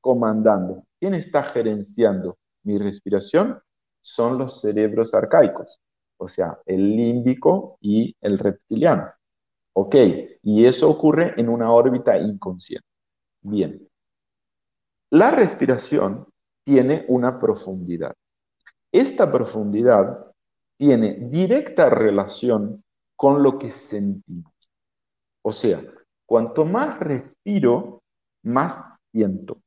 [0.00, 0.84] comandando?
[1.00, 3.60] ¿Quién está gerenciando mi respiración
[4.02, 5.80] son los cerebros arcaicos,
[6.16, 9.10] o sea, el límbico y el reptiliano.
[9.74, 9.96] Ok,
[10.42, 12.86] y eso ocurre en una órbita inconsciente.
[13.40, 13.88] Bien,
[15.10, 16.28] la respiración
[16.64, 18.14] tiene una profundidad.
[18.92, 20.26] Esta profundidad
[20.76, 22.84] tiene directa relación
[23.16, 24.52] con lo que sentimos.
[25.42, 25.82] O sea,
[26.32, 28.00] Cuanto más respiro,
[28.42, 29.58] más siento.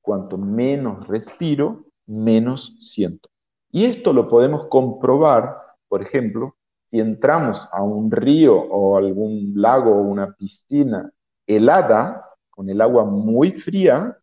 [0.00, 3.28] Cuanto menos respiro, menos siento.
[3.72, 5.56] Y esto lo podemos comprobar,
[5.88, 6.54] por ejemplo,
[6.88, 11.10] si entramos a un río o algún lago o una piscina
[11.44, 14.16] helada, con el agua muy fría,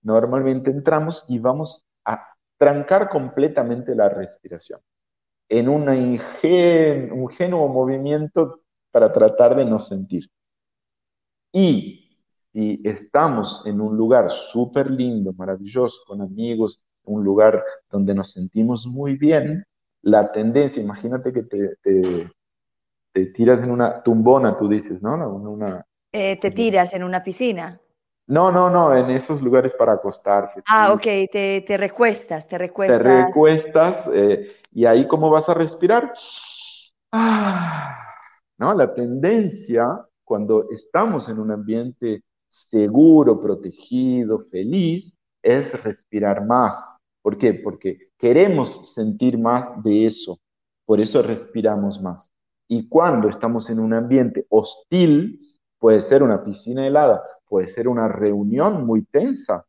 [0.00, 1.84] normalmente entramos y vamos
[2.58, 4.80] trancar completamente la respiración
[5.48, 10.28] en un ingenuo movimiento para tratar de no sentir.
[11.52, 12.18] Y
[12.52, 18.86] si estamos en un lugar súper lindo, maravilloso, con amigos, un lugar donde nos sentimos
[18.86, 19.64] muy bien,
[20.02, 21.76] la tendencia, imagínate que te,
[23.12, 25.14] te, tiras en una tumbona, tú dices, ¿no?
[25.34, 27.80] Una, eh, te tiras en una piscina.
[28.28, 30.60] No, no, no, en esos lugares para acostarse.
[30.68, 33.02] Ah, ok, te, te recuestas, te recuestas.
[33.02, 36.12] Te recuestas eh, y ahí cómo vas a respirar.
[37.12, 37.96] Ah,
[38.58, 38.74] ¿no?
[38.74, 46.76] La tendencia cuando estamos en un ambiente seguro, protegido, feliz, es respirar más.
[47.22, 47.54] ¿Por qué?
[47.54, 50.40] Porque queremos sentir más de eso.
[50.84, 52.30] Por eso respiramos más.
[52.68, 55.38] Y cuando estamos en un ambiente hostil,
[55.78, 59.64] puede ser una piscina helada, puede ser una reunión muy tensa,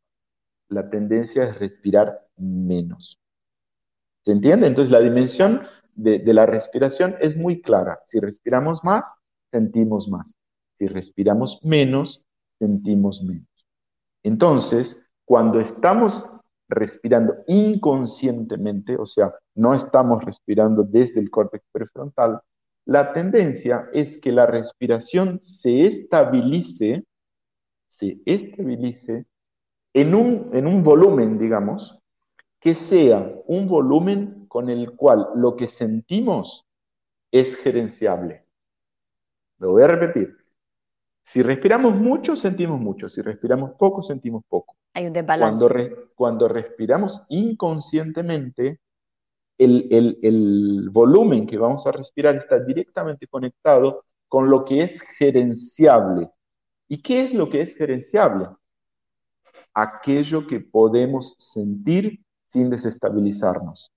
[0.69, 3.19] la tendencia es respirar menos.
[4.23, 4.67] ¿Se entiende?
[4.67, 5.61] Entonces la dimensión
[5.95, 7.99] de, la respiración es muy clara.
[8.05, 9.05] Si respiramos más,
[9.51, 10.35] sentimos más.
[10.75, 12.23] Si respiramos menos,
[12.59, 13.47] sentimos menos.
[14.23, 16.23] Entonces, cuando estamos
[16.69, 22.41] respirando inconscientemente, o sea, no estamos respirando desde el córtex prefrontal,
[22.85, 27.05] la tendencia es que la respiración se estabilice
[27.99, 29.25] se estabilice
[29.93, 31.97] en un, en un volumen, digamos,
[32.60, 36.65] que sea un volumen con el cual lo que sentimos
[37.31, 38.45] es gerenciable.
[39.60, 40.36] Lo voy a repetir.
[41.23, 43.10] Si respiramos mucho, sentimos mucho.
[43.10, 44.75] Si respiramos poco, sentimos poco.
[44.93, 45.67] Hay un desbalance.
[45.67, 48.79] Cuando, cuando respiramos inconscientemente,
[49.57, 55.01] el, el, el, volumen que vamos a respirar está directamente conectado con lo que es
[55.17, 56.29] gerenciable.
[56.88, 58.47] ¿Y qué es lo que es gerenciable?
[59.73, 62.21] Aquello que podemos sentir
[62.52, 63.91] sin desestabilizarnos.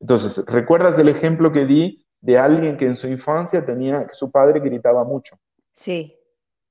[0.00, 4.30] Entonces, ¿recuerdas el ejemplo que di de alguien que en su infancia tenía, que su
[4.30, 5.38] padre gritaba mucho?
[5.72, 6.16] Sí.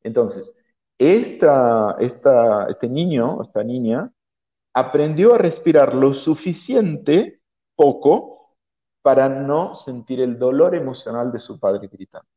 [0.03, 0.53] Entonces,
[0.97, 4.11] esta, esta, este niño, esta niña,
[4.73, 7.41] aprendió a respirar lo suficiente,
[7.75, 8.55] poco,
[9.01, 12.27] para no sentir el dolor emocional de su padre gritando.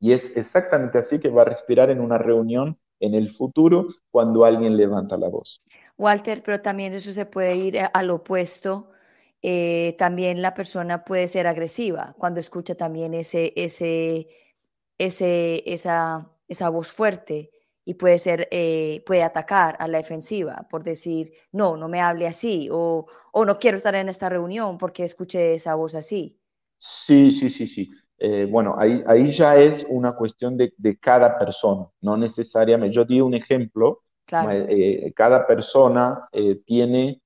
[0.00, 4.44] Y es exactamente así que va a respirar en una reunión en el futuro cuando
[4.44, 5.62] alguien levanta la voz.
[5.98, 8.90] Walter, pero también eso se puede ir al opuesto.
[9.42, 14.28] Eh, también la persona puede ser agresiva cuando escucha también ese, ese,
[14.98, 17.50] ese, esa, esa voz fuerte
[17.84, 22.26] y puede ser, eh, puede atacar a la defensiva por decir, no, no me hable
[22.26, 26.40] así o, o no quiero estar en esta reunión porque escuché esa voz así.
[26.78, 27.90] Sí, sí, sí, sí.
[28.18, 32.94] Eh, bueno, ahí, ahí ya es una cuestión de, cada persona, no necesariamente.
[32.94, 34.02] Yo di un ejemplo,
[34.32, 37.20] eh, cada persona eh, tiene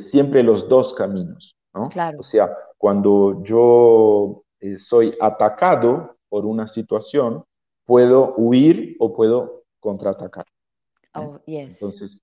[0.00, 1.90] siempre los dos caminos, ¿no?
[2.18, 4.44] O sea, cuando yo
[4.78, 7.44] soy atacado por una situación,
[7.84, 10.46] puedo huir o puedo contraatacar.
[11.14, 12.20] Oh, Entonces,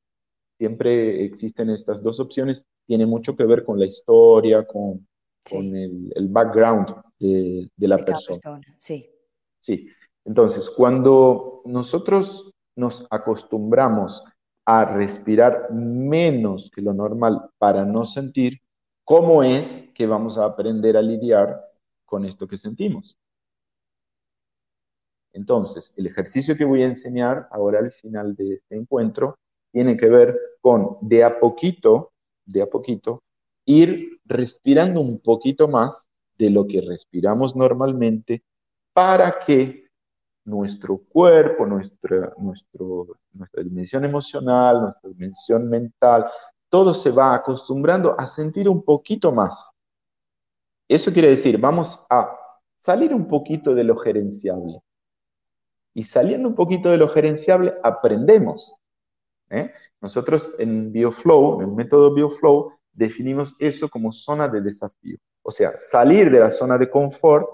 [0.58, 5.08] siempre existen estas dos opciones, tiene mucho que ver con la historia, con,
[5.50, 8.62] con el, background de, la persona.
[8.78, 9.10] Sí.
[9.60, 9.88] Sí.
[10.26, 14.24] Entonces, cuando nosotros nos acostumbramos
[14.66, 18.60] a respirar menos que lo normal para no sentir,
[19.04, 21.62] ¿cómo es que vamos a aprender a lidiar
[22.06, 23.18] con esto que sentimos?
[25.34, 29.38] Entonces, el ejercicio que voy a enseñar ahora al final de este encuentro
[29.72, 32.14] tiene que ver con de a poquito,
[32.46, 33.22] de a poquito,
[33.66, 38.44] ir respirando un poquito más de lo que respiramos normalmente
[38.94, 39.86] para que
[40.46, 46.26] nuestro cuerpo, nuestra, nuestra dimensión emocional, nuestra dimensión mental,
[46.70, 49.70] todo se va acostumbrando a sentir un poquito más.
[50.88, 52.38] Eso quiere decir, vamos a
[52.80, 54.82] salir un poquito de lo gerenciable.
[55.94, 58.76] Y saliendo un poquito de lo gerenciable, aprendemos.
[59.50, 59.72] ¿eh?
[60.02, 65.18] Nosotros en BioFlow, en el método BioFlow, definimos eso como zona de desafío.
[65.48, 67.48] O sea, salir de la zona de confort,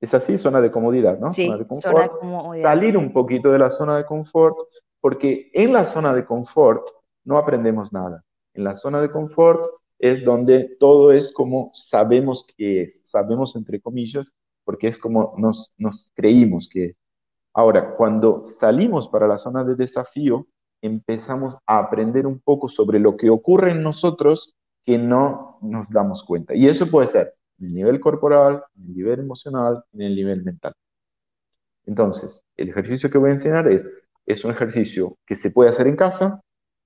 [0.00, 1.32] es así, zona de comodidad, ¿no?
[1.32, 2.62] Sí, zona de confort, comodidad.
[2.62, 4.56] Salir un poquito de la zona de confort,
[5.00, 6.86] porque en la zona de confort
[7.24, 8.24] no aprendemos nada.
[8.54, 9.64] En la zona de confort
[9.98, 14.32] es donde todo es como sabemos que es, sabemos entre comillas,
[14.64, 16.96] porque es como nos, nos creímos que es.
[17.52, 20.46] Ahora, cuando salimos para la zona de desafío,
[20.82, 24.55] empezamos a aprender un poco sobre lo que ocurre en nosotros
[24.86, 26.54] que no nos damos cuenta.
[26.54, 30.44] Y eso puede ser en el nivel corporal, en el nivel emocional, en el nivel
[30.44, 30.72] mental.
[31.86, 33.86] Entonces, el ejercicio que voy a enseñar es,
[34.26, 36.40] es un ejercicio que se puede hacer en casa,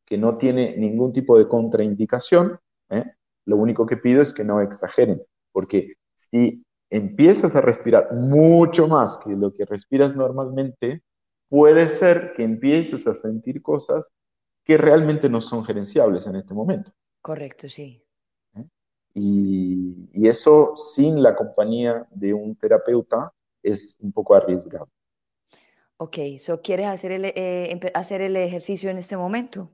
[0.06, 2.58] que no tiene ningún tipo de contraindicación.
[2.88, 3.04] ¿eh?
[3.44, 5.22] Lo único que pido es que no exageren,
[5.52, 5.94] porque
[6.30, 11.02] si empiezas a respirar mucho más que lo que respiras normalmente,
[11.48, 14.06] puede ser que empieces a sentir cosas
[14.64, 16.92] que realmente no son gerenciables en este momento.
[17.22, 18.02] Correcto, sí.
[19.12, 24.88] Y, y, eso sin la compañía de un terapeuta es un poco arriesgado.
[25.96, 29.68] Ok, so, ¿quieres hacer el, eh, hacer el ejercicio en este momento?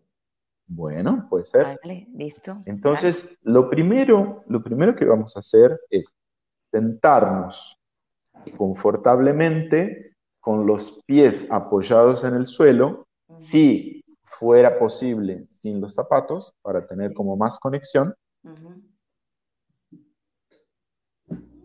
[0.66, 1.78] Bueno, puede ser.
[1.82, 2.62] Vale, listo.
[2.64, 6.04] Entonces, lo primero, lo primero que vamos a hacer es
[6.72, 7.78] sentarnos
[8.56, 13.06] confortablemente con los pies apoyados en el suelo,
[13.38, 14.04] si
[14.38, 18.14] fuera posible sin los zapatos, para tener como más conexión.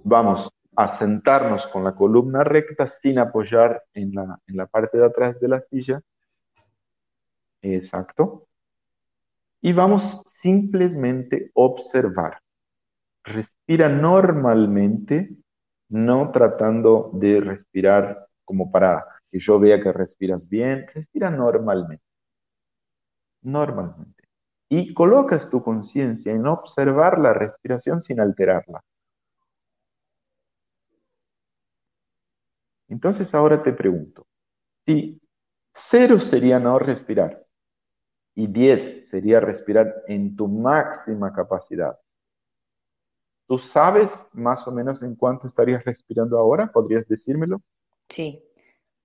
[0.04, 5.06] Vamos a sentarnos con la columna recta sin apoyar en la, en la parte de
[5.06, 6.02] atrás de la silla.
[7.62, 8.48] Exacto.
[9.62, 12.40] Y vamos simplemente observar.
[13.24, 15.36] Respira normalmente,
[15.90, 20.88] no tratando de respirar como para que yo vea que respiras bien.
[20.94, 22.11] Respira normalmente.
[23.42, 24.24] Normalmente.
[24.70, 28.82] Y colocas tu conciencia en observar la respiración sin alterarla.
[32.88, 34.28] Entonces ahora te pregunto,
[34.86, 35.22] si
[35.74, 37.46] cero sería no respirar
[38.36, 41.98] y 10 sería respirar en tu máxima capacidad,
[43.48, 46.72] ¿tú sabes más o menos en cuánto estarías respirando ahora?
[46.72, 47.62] ¿Podrías decírmelo?
[48.10, 48.44] Sí,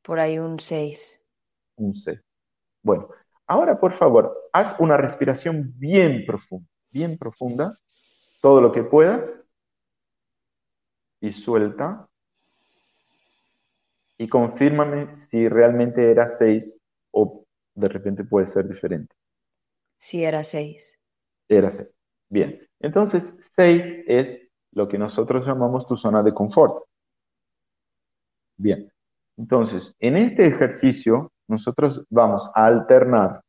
[0.03, 1.21] por ahí un 6.
[1.77, 2.21] Un 6.
[2.83, 3.09] Bueno,
[3.47, 7.77] ahora por favor, haz una respiración bien profunda, bien profunda,
[8.41, 9.41] todo lo que puedas,
[11.21, 12.09] y suelta
[14.19, 16.79] y confírmame si realmente era 6
[17.11, 17.45] o
[17.75, 19.15] de repente puede ser diferente.
[19.99, 20.99] Sí, era 6.
[21.49, 21.89] Era 6.
[22.29, 24.41] Bien, entonces 6 es
[24.73, 26.85] lo que nosotros llamamos tu zona de confort.
[28.57, 28.91] Bien,
[29.37, 33.43] entonces en este ejercicio nosotros vamos a alternar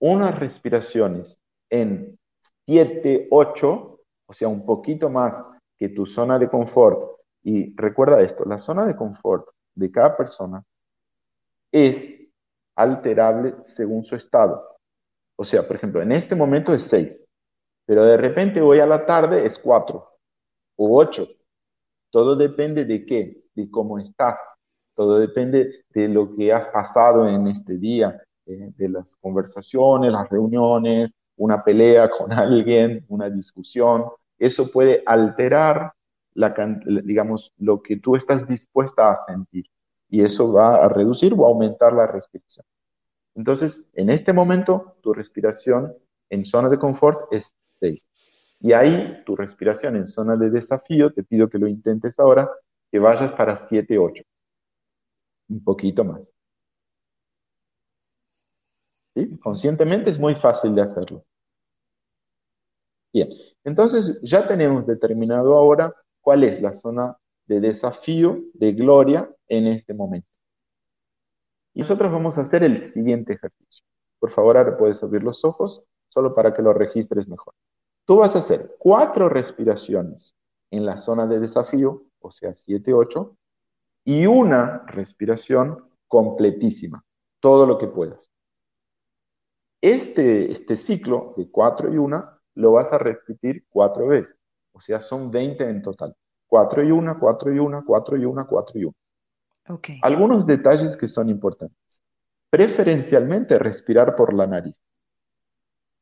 [0.00, 2.18] unas respiraciones en
[2.66, 5.42] 7, 8, o sea, un poquito más
[5.76, 7.18] que tu zona de confort.
[7.42, 10.62] Y recuerda esto, la zona de confort de cada persona
[11.72, 12.20] es
[12.76, 14.78] alterable según su estado.
[15.36, 17.26] O sea, por ejemplo, en este momento es 6,
[17.86, 20.08] pero de repente hoy a la tarde es 4
[20.76, 21.26] o 8.
[22.10, 24.38] Todo depende de qué, de cómo estás.
[25.00, 30.28] Todo depende de lo que has pasado en este día, eh, de las conversaciones, las
[30.28, 34.04] reuniones, una pelea con alguien, una discusión.
[34.38, 35.94] Eso puede alterar
[36.34, 39.64] digamos, lo que tú estás dispuesta a sentir.
[40.10, 42.66] Y eso va a reducir o aumentar la respiración.
[43.34, 45.94] Entonces, en este momento, tu respiración
[46.28, 48.02] en zona de confort es 6.
[48.60, 52.50] Y ahí, tu respiración en zona de desafío, te pido que lo intentes ahora,
[52.92, 54.24] que vayas para 7, 8.
[55.50, 56.32] Un poquito más.
[59.14, 59.38] ¿Sí?
[59.40, 61.24] Conscientemente es muy fácil de hacerlo.
[63.12, 63.28] Bien,
[63.64, 69.92] entonces ya tenemos determinado ahora cuál es la zona de desafío, de gloria en este
[69.92, 70.28] momento.
[71.74, 73.84] Y nosotros vamos a hacer el siguiente ejercicio.
[74.20, 77.54] Por favor, ahora puedes abrir los ojos, solo para que lo registres mejor.
[78.06, 80.36] Tú vas a hacer cuatro respiraciones
[80.70, 83.36] en la zona de desafío, o sea, 7, 8,
[84.04, 87.04] y una respiración completísima,
[87.40, 88.28] todo lo que puedas.
[89.80, 94.36] Este, este ciclo de 4 y 1 lo vas a repetir cuatro veces.
[94.72, 96.14] O sea, son 20 en total.
[96.46, 98.94] 4 y 1, 4 y 1, 4 y 1, 4 y 1.
[99.68, 100.00] Okay.
[100.02, 102.02] Algunos detalles que son importantes.
[102.50, 104.80] Preferencialmente respirar por la nariz.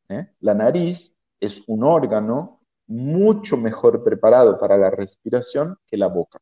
[0.09, 0.27] ¿Eh?
[0.41, 6.39] La nariz es un órgano mucho mejor preparado para la respiración que la boca.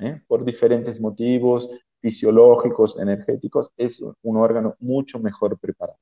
[0.00, 0.22] ¿Eh?
[0.26, 1.68] Por diferentes motivos
[2.00, 5.98] fisiológicos, energéticos, es un órgano mucho mejor preparado.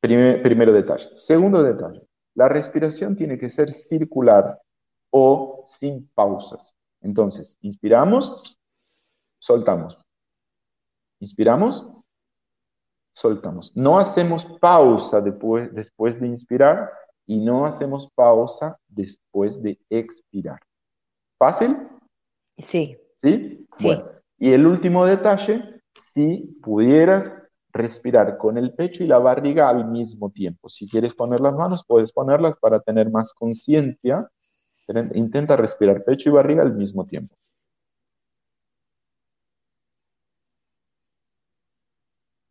[0.00, 1.08] Primer, primero detalle.
[1.16, 2.06] Segundo detalle.
[2.34, 4.60] La respiración tiene que ser circular
[5.10, 6.76] o sin pausas.
[7.00, 8.56] Entonces, inspiramos,
[9.38, 9.98] soltamos.
[11.18, 11.88] Inspiramos,
[13.14, 13.72] soltamos.
[13.74, 16.90] No hacemos pausa después, después de inspirar
[17.26, 20.60] y no hacemos pausa después de expirar.
[21.38, 21.76] ¿Fácil?
[22.58, 22.96] Sí.
[23.16, 23.66] ¿Sí?
[23.78, 23.86] Sí.
[23.86, 24.04] Bueno,
[24.38, 25.82] Y el último detalle,
[26.14, 27.42] si pudieras
[27.72, 30.68] respirar con el pecho y la barriga al mismo tiempo.
[30.68, 34.28] Si quieres poner las manos, puedes ponerlas para tener más conciencia.
[35.14, 37.36] Intenta respirar pecho y barriga al mismo tiempo.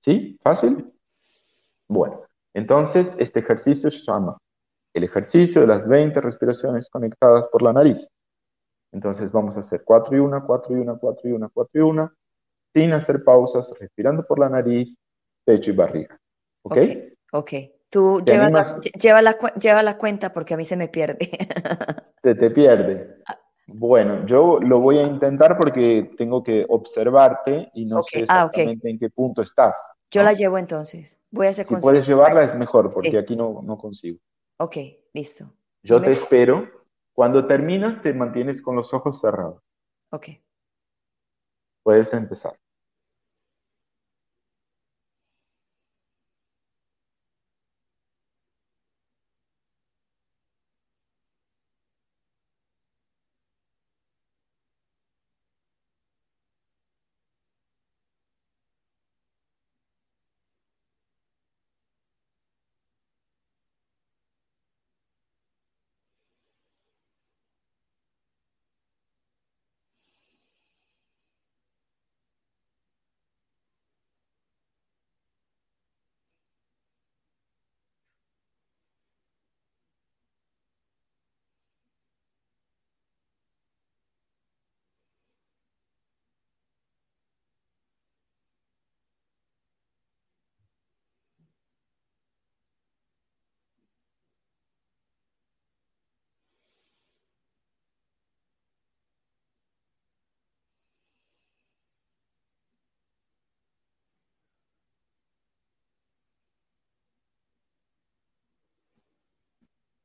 [0.03, 0.37] ¿Sí?
[0.43, 0.93] ¿Fácil?
[1.87, 2.21] Bueno,
[2.53, 4.37] entonces este ejercicio se llama
[4.93, 8.09] el ejercicio de las 20 respiraciones conectadas por la nariz.
[8.95, 11.83] Entonces vamos a hacer 4 y 1, 4 y 1, 4 y 1, 4 y
[11.83, 12.11] 1,
[12.73, 14.97] sin hacer pausas, respirando por la nariz,
[15.43, 16.17] pecho y barriga.
[16.63, 16.77] ¿Ok?
[17.33, 17.51] Ok.
[17.89, 21.29] Tú lleva la, lleva, la, lleva la, cuenta porque a mí se me pierde.
[22.23, 23.17] Se te pierde.
[23.27, 23.37] Ah.
[23.67, 28.89] Bueno, yo lo voy a intentar porque tengo que observarte y no sé ah, exactamente
[28.89, 29.75] en qué punto estás.
[30.09, 31.19] Yo la llevo entonces.
[31.31, 34.19] Voy a hacer Si puedes llevarla es mejor porque aquí no, no consigo.
[34.57, 34.77] Ok,
[35.13, 35.51] listo.
[35.83, 36.84] Yo te espero.
[37.15, 39.61] Cuando terminas te mantienes con los ojos cerrados.
[40.11, 40.27] Ok.
[41.81, 42.57] Puedes empezar.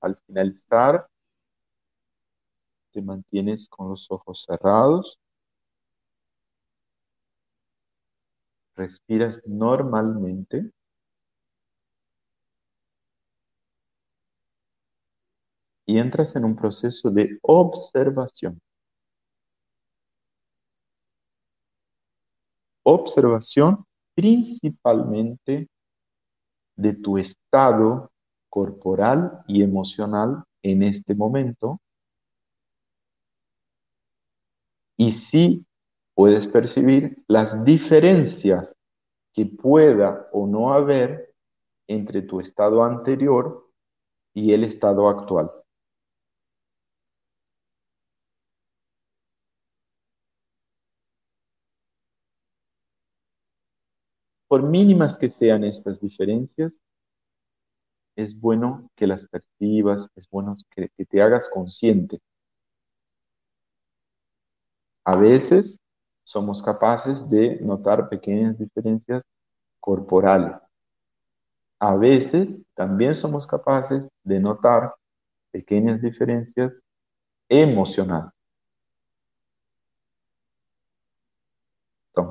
[0.01, 1.07] Al finalizar,
[2.93, 5.19] te mantienes con los ojos cerrados.
[8.75, 10.73] Respiras normalmente.
[15.87, 18.61] Y entras en un proceso de observación.
[22.83, 23.85] Observación
[24.15, 25.69] principalmente
[26.77, 28.11] de tu estado
[28.51, 31.81] corporal y emocional en este momento.
[34.99, 35.65] Y si
[36.15, 38.77] puedes percibir las diferencias
[39.33, 41.33] que pueda o no haber
[41.89, 43.69] entre tu estado anterior
[44.35, 45.51] y el estado actual.
[54.47, 56.79] Por mínimas que sean estas diferencias,
[58.17, 62.21] es bueno que las percibas, es bueno que, te hagas consciente.
[65.05, 65.79] A veces
[66.25, 69.23] somos capaces de notar pequeñas diferencias
[69.81, 70.57] corporales.
[71.79, 74.95] A veces también somos capaces de notar
[75.53, 76.73] pequeñas diferencias
[77.49, 78.33] emocionales.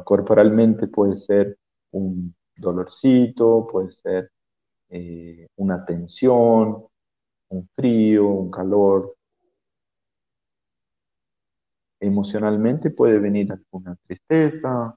[0.03, 1.57] corporalmente puede ser
[1.91, 4.31] un dolorcito, puede ser
[4.89, 6.85] eh, una tensión,
[7.49, 9.15] un frío, un calor.
[11.99, 14.95] Emocionalmente puede venir una tristeza,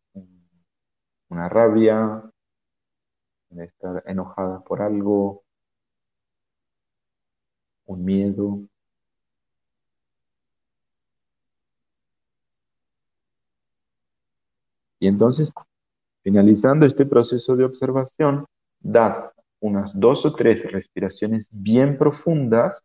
[1.28, 2.22] una rabia,
[3.60, 5.42] estar enojada por algo,
[7.86, 8.60] un miedo.
[15.00, 15.52] Y entonces,
[16.22, 18.46] finalizando este proceso de observación,
[18.80, 19.31] das
[19.62, 22.82] unas dos o tres respiraciones bien profundas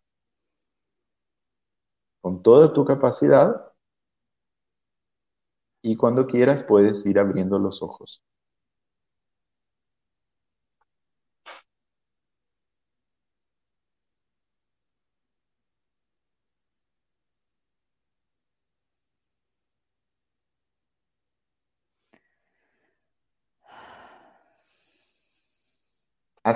[2.22, 3.74] con toda tu capacidad
[5.82, 8.22] y cuando quieras puedes ir abriendo los ojos.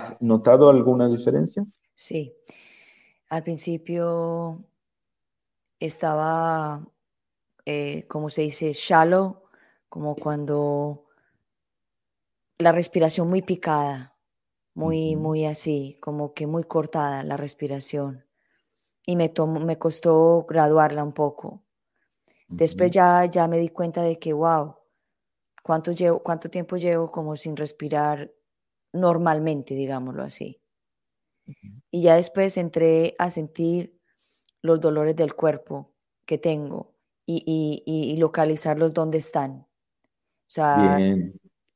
[0.01, 1.65] ¿Has notado alguna diferencia?
[1.95, 2.33] Sí.
[3.29, 4.63] Al principio
[5.79, 6.85] estaba,
[7.65, 9.43] eh, como se dice, shallow,
[9.89, 11.05] como cuando
[12.57, 14.15] la respiración muy picada,
[14.73, 18.25] muy, muy así, como que muy cortada la respiración.
[19.05, 19.31] Y me,
[19.65, 21.63] me costó graduarla un poco.
[22.47, 24.75] Después ya, ya me di cuenta de que, wow,
[25.63, 28.31] ¿Cuánto, llevo, ¿Cuánto tiempo llevo como sin respirar
[28.93, 30.61] normalmente, digámoslo así?
[31.89, 33.99] Y ya después entré a sentir
[34.61, 35.91] los dolores del cuerpo
[36.25, 36.93] que tengo
[37.25, 39.51] y, y, localizarlos dónde están.
[39.51, 40.97] O sea,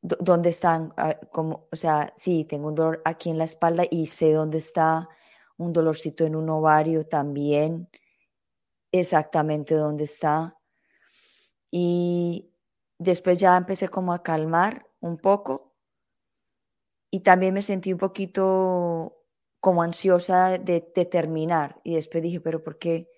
[0.01, 4.07] dónde están, ah, como, o sea, sí, tengo un dolor aquí en la espalda y
[4.07, 5.09] sé dónde está
[5.57, 7.89] un dolorcito en un ovario también,
[8.91, 10.57] exactamente dónde está.
[11.71, 12.51] Y
[12.97, 15.74] después ya empecé como a calmar un poco
[17.15, 19.23] y también me sentí un poquito
[19.61, 23.09] como ansiosa de, terminar y después dije, pero ¿por qué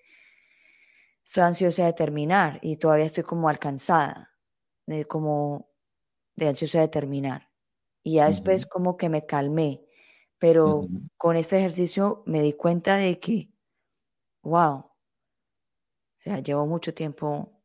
[1.24, 4.38] estoy ansiosa de terminar y todavía estoy como alcanzada,
[4.86, 5.72] de como
[6.36, 7.50] de ansiosa de terminar?
[8.04, 9.84] Y ya después como que me calmé,
[10.38, 10.86] pero
[11.16, 13.52] con este ejercicio me di cuenta de que,
[14.42, 14.92] wow, o
[16.20, 17.64] sea, llevo mucho tiempo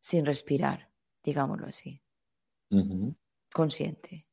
[0.00, 0.90] sin respirar,
[1.22, 2.02] digámoslo así,
[3.52, 4.29] consciente.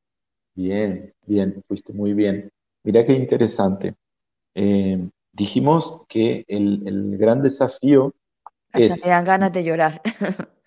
[0.58, 2.51] Bien, bien, fuiste muy bien.
[2.84, 3.93] Mira qué interesante.
[4.55, 8.16] Eh, dijimos que el, gran desafío
[8.72, 10.01] Hasta me dan ganas de llorar.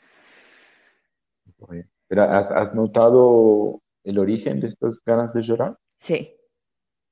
[2.07, 5.77] Pero ¿has, notado el origen de estas ganas de llorar?
[5.99, 6.37] Sí.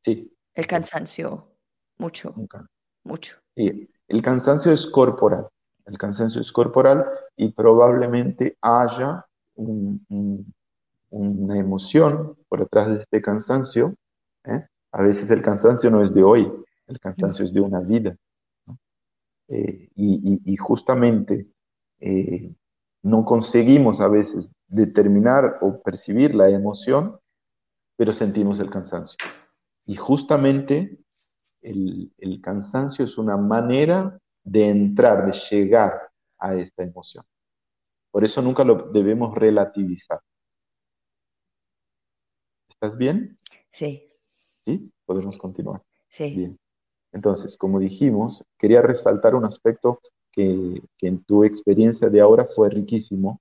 [0.04, 0.32] Sí.
[0.54, 1.56] El cansancio,
[1.96, 2.32] mucho.
[3.02, 3.38] Mucho.
[3.56, 3.90] Sí.
[4.06, 5.48] El cansancio es corporal.
[5.84, 7.04] El cansancio es corporal
[7.36, 9.26] y probablemente haya
[11.10, 13.94] una emoción por detrás de este cansancio
[14.44, 14.66] ¿eh?
[14.92, 16.50] A veces el cansancio no es de hoy,
[16.86, 18.16] el cansancio es de una vida.
[19.48, 21.46] Eh, y, justamente
[22.00, 22.54] eh,
[23.02, 27.18] no conseguimos a veces determinar o percibir la emoción,
[27.96, 29.16] pero sentimos el cansancio.
[29.86, 30.98] Y justamente
[31.62, 37.24] el, el cansancio es una manera de entrar, de llegar a esta emoción.
[38.10, 40.20] Por eso nunca lo debemos relativizar.
[42.80, 43.36] ¿Estás bien?
[43.72, 44.08] Sí.
[44.64, 44.92] ¿Sí?
[45.04, 45.82] Podemos continuar.
[46.08, 46.32] Sí.
[46.36, 46.58] Bien.
[47.10, 50.00] Entonces, como dijimos, quería resaltar un aspecto
[50.30, 53.40] que, en tu experiencia de ahora fue riquísimo,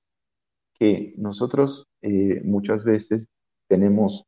[0.74, 3.28] que nosotros eh, muchas veces
[3.68, 4.26] tenemos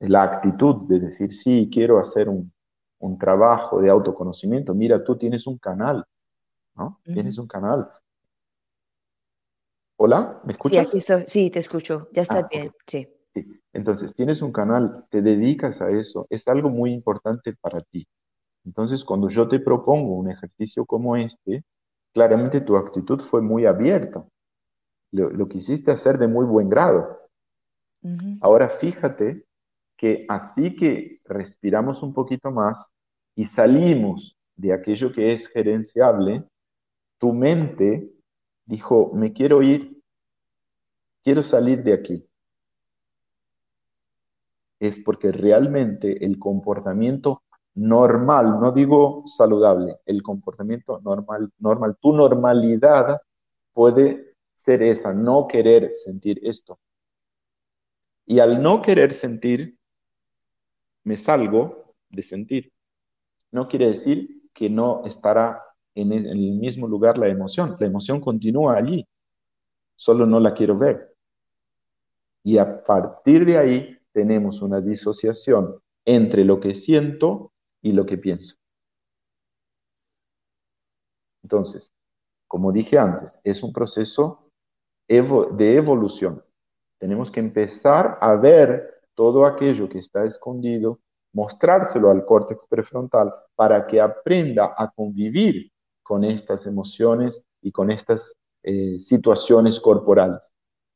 [0.00, 2.52] la actitud de decir, sí, quiero hacer un,
[3.20, 4.74] trabajo de autoconocimiento.
[4.74, 6.04] Mira, tú tienes un canal,
[6.74, 7.00] ¿no?
[7.04, 7.88] Tienes un canal.
[9.96, 10.80] Hola, ¿me escuchas?
[10.80, 11.24] Sí, aquí estoy.
[11.28, 12.08] Sí, te escucho.
[12.12, 12.72] Ya está ah, bien.
[12.86, 13.08] Sí.
[13.72, 18.06] Entonces, tienes un canal, te dedicas a eso, es algo muy importante para ti.
[18.64, 21.64] Entonces, cuando yo te propongo un ejercicio como este,
[22.12, 24.24] claramente tu actitud fue muy abierta.
[25.12, 27.18] Lo, quisiste hacer de muy buen grado.
[28.40, 29.44] Ahora fíjate
[29.96, 32.88] que así que respiramos un poquito más
[33.34, 36.44] y salimos de aquello que es gerenciable,
[37.18, 38.10] tu mente
[38.64, 40.00] dijo, me quiero ir,
[41.22, 42.29] quiero salir de aquí
[44.80, 47.42] es porque realmente el comportamiento
[47.74, 53.20] normal, no digo saludable, el comportamiento normal, normal, tu normalidad
[53.72, 56.80] puede ser esa, no querer sentir esto.
[58.26, 59.76] Y al no querer sentir,
[61.04, 62.72] me salgo de sentir.
[63.52, 65.62] No quiere decir que no estará
[65.94, 67.76] en el mismo lugar la emoción.
[67.78, 69.06] La emoción continúa allí,
[69.96, 71.14] solo no la quiero ver.
[72.42, 77.52] Y a partir de ahí tenemos una disociación entre lo que siento
[77.82, 78.56] y lo que pienso.
[81.42, 81.92] Entonces,
[82.46, 84.50] como dije antes, es un proceso
[85.08, 86.42] de evolución.
[86.98, 91.00] Tenemos que empezar a ver todo aquello que está escondido,
[91.32, 98.34] mostrárselo al córtex prefrontal para que aprenda a convivir con estas emociones y con estas
[98.62, 100.52] eh, situaciones corporales.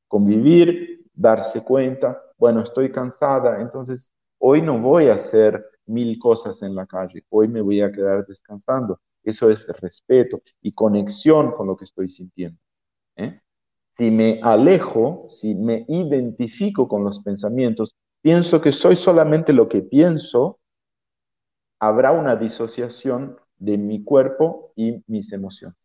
[0.08, 6.74] Convivir, darse cuenta, bueno, estoy cansada, entonces hoy no voy a hacer mil cosas en
[6.74, 9.01] la calle, hoy me voy a quedar descansando.
[9.22, 12.59] Eso es respeto y conexión con lo que estoy sintiendo.
[13.16, 13.41] ¿eh?
[13.97, 19.82] Si me alejo, si me identifico con los pensamientos, pienso que soy solamente lo que
[19.82, 20.59] pienso,
[21.80, 25.78] habrá una disociación de mi cuerpo y mis emociones.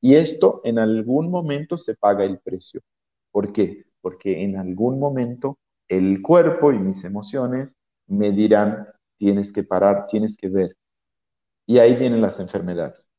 [0.00, 2.82] Y esto en algún momento se paga el precio.
[3.32, 3.84] ¿Por qué?
[4.04, 5.56] Porque en algún momento
[5.88, 7.74] el cuerpo y mis emociones
[8.06, 8.86] me dirán,
[9.16, 10.76] tienes que parar, tienes que ver.
[11.66, 13.10] Y ahí vienen las enfermedades.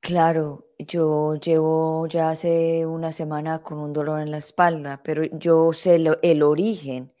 [0.00, 5.72] Claro, yo llevo ya hace una semana con un dolor en la espalda, pero yo
[5.72, 7.14] sé el origen,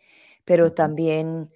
[0.44, 1.50] pero también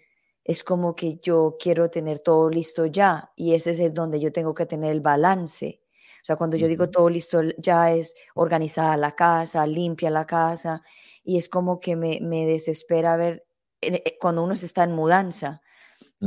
[0.45, 4.33] es como que yo quiero tener todo listo ya y ese es el donde yo
[4.33, 5.80] tengo que tener el balance,
[6.23, 10.83] O sea, cuando yo digo todo listo, ya es organizada la casa, limpia la casa,
[11.25, 13.47] y es como que me, me desespera ver
[13.81, 15.63] eh, cuando uno está en mudanza,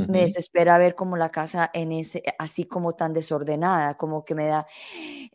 [0.06, 4.48] me desespera ver como la casa en ese, así como tan desordenada, como que me
[4.48, 4.68] da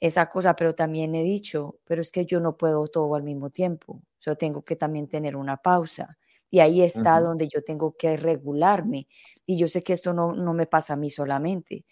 [0.01, 3.51] esa cosa, pero también he dicho, pero es que yo no puedo todo al mismo
[3.51, 6.19] tiempo, yo tengo que también tener una pausa.
[6.51, 9.07] Y ahí está donde yo tengo que regularme.
[9.47, 11.85] Y yo sé que esto no, no me pasa a mí solamente.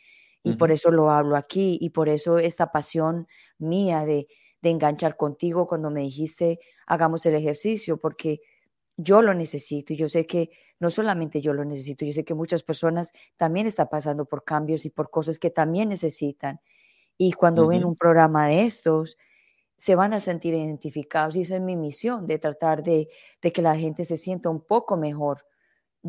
[0.51, 1.78] Y por eso lo hablo aquí.
[1.80, 3.26] Y por eso esta pasión
[3.59, 4.28] mía de,
[4.62, 8.40] de enganchar contigo cuando me dijiste, hagamos el ejercicio, porque
[8.97, 12.34] yo lo necesito y yo sé que no solamente yo lo necesito, yo sé que
[12.34, 16.61] muchas personas también están pasando por cambios y por cosas que también necesitan.
[17.18, 19.16] Y cuando ven un programa de estos,
[19.76, 23.09] se van a sentir identificados y esa es mi misión, de tratar de,
[23.40, 25.47] que la gente se sienta un poco mejor.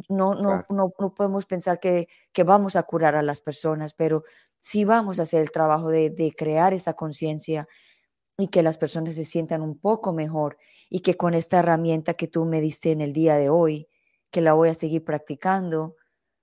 [0.10, 4.24] No, no, no, no, podemos pensar que, que, vamos a curar a las personas, pero
[4.60, 7.68] sí vamos a hacer el trabajo de, de crear esa conciencia
[8.38, 10.58] y que las personas se sientan un poco mejor
[10.90, 13.88] y que con esta herramienta que tú me diste en el día de hoy,
[14.32, 15.96] que la voy a seguir practicando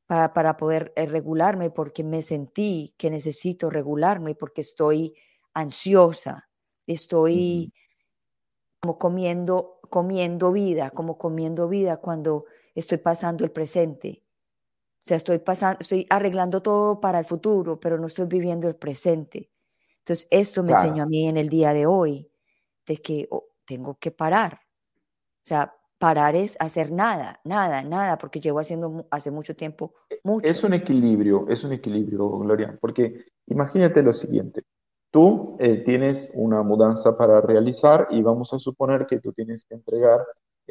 [0.07, 5.15] para, para poder eh, regularme porque me sentí que necesito regularme porque estoy
[5.55, 6.49] ansiosa,
[6.87, 7.73] estoy
[8.81, 12.45] como comiendo, comiendo vida, como comiendo vida cuando
[12.75, 14.23] estoy pasando el presente.
[14.99, 18.77] O sea, estoy pasando, estoy arreglando todo para el futuro, pero no estoy viviendo el
[18.77, 19.51] presente.
[19.99, 22.31] Entonces, esto me enseñó a mí en el día de hoy,
[22.87, 24.55] de que oh, tengo que parar.
[24.55, 30.21] O sea, parar es hacer nada, nada, nada, porque llevo haciendo hace mucho tiempo e,
[30.25, 30.47] mucho.
[30.47, 34.65] Es un equilibrio, es un equilibrio, Gloria, porque imagínate lo siguiente.
[35.11, 39.75] Tú eh, tienes una mudanza para realizar y vamos a suponer que tú tienes que
[39.77, 40.21] entregar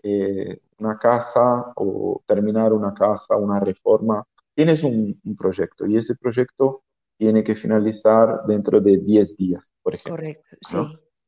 [0.01, 4.23] eh, una casa o terminar una casa, una reforma.
[4.55, 6.83] Tienes un, un proyecto y ese proyecto
[7.17, 10.15] tiene que finalizar dentro de 10 días, por ejemplo.
[10.15, 10.77] Correcto, sí.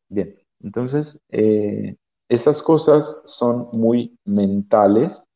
[0.10, 1.96] Bien, entonces, eh,
[2.30, 5.28] esas cosas son muy mentales,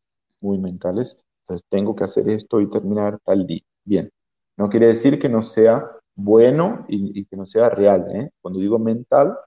[0.41, 1.17] muy mentales.
[1.43, 3.61] Entonces, tengo que hacer esto y terminar tal día.
[3.84, 4.11] Bien,
[4.57, 8.05] no quiere decir que no sea bueno y, que no sea real.
[8.13, 8.30] ¿eh?
[8.41, 9.38] Cuando digo mental,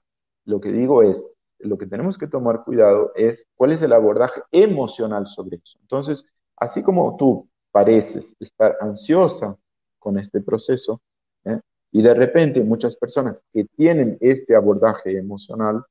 [0.45, 1.23] lo que digo es,
[1.63, 5.77] lo que tenemos que tomar cuidado es cuál es el abordaje emocional sobre eso.
[5.81, 6.25] Entonces,
[6.57, 9.57] así como tú pareces estar ansiosa
[9.99, 11.01] con este proceso.
[11.45, 11.59] ¿eh?
[11.91, 15.83] Y de repente muchas personas que tienen este abordaje emocional,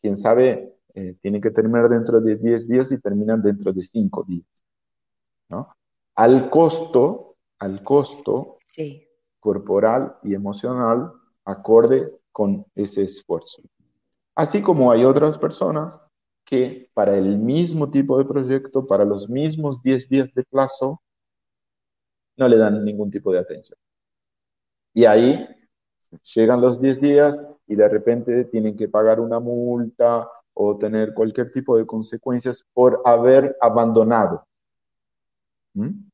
[0.00, 4.24] quién sabe, eh, tienen que terminar dentro de 10 días y terminan dentro de 5
[4.26, 4.46] días.
[5.48, 5.68] ¿no?
[6.14, 8.56] Al costo, al costo
[9.40, 11.12] corporal y emocional
[11.44, 13.62] acorde con ese esfuerzo.
[14.36, 15.98] Así como hay otras personas
[16.44, 21.02] que para el mismo tipo de proyecto, para los mismos 10 días de plazo,
[22.36, 23.78] no le dan ningún tipo de atención.
[24.92, 25.48] Y ahí
[26.34, 31.50] llegan los 10 días y de repente tienen que pagar una multa o tener cualquier
[31.50, 34.46] tipo de consecuencias por haber abandonado.
[35.72, 36.10] ¿Mm?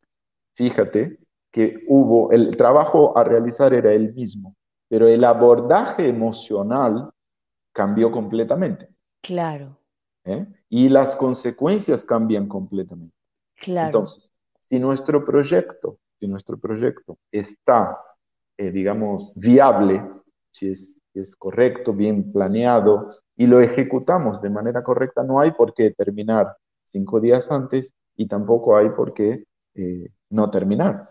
[0.54, 1.18] Fíjate
[1.50, 4.54] que hubo, el trabajo a realizar era el mismo,
[4.88, 7.12] pero el abordaje emocional
[7.72, 8.88] cambió completamente.
[9.22, 9.78] Claro.
[10.24, 10.46] ¿Eh?
[10.68, 13.14] Y las consecuencias cambian completamente.
[13.56, 13.86] Claro.
[13.86, 14.32] Entonces,
[14.68, 17.98] si nuestro proyecto si nuestro proyecto está,
[18.56, 20.08] eh, digamos, viable,
[20.52, 25.74] si es, es correcto, bien planeado, y lo ejecutamos de manera correcta, no hay por
[25.74, 26.56] qué terminar
[26.92, 31.10] cinco días antes y tampoco hay por qué eh, no terminar.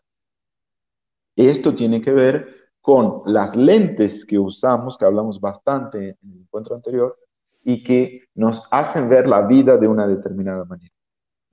[1.36, 6.76] Esto tiene que ver con las lentes que usamos, que hablamos bastante en el encuentro
[6.76, 7.18] anterior,
[7.64, 10.92] y que nos hacen ver la vida de una determinada manera.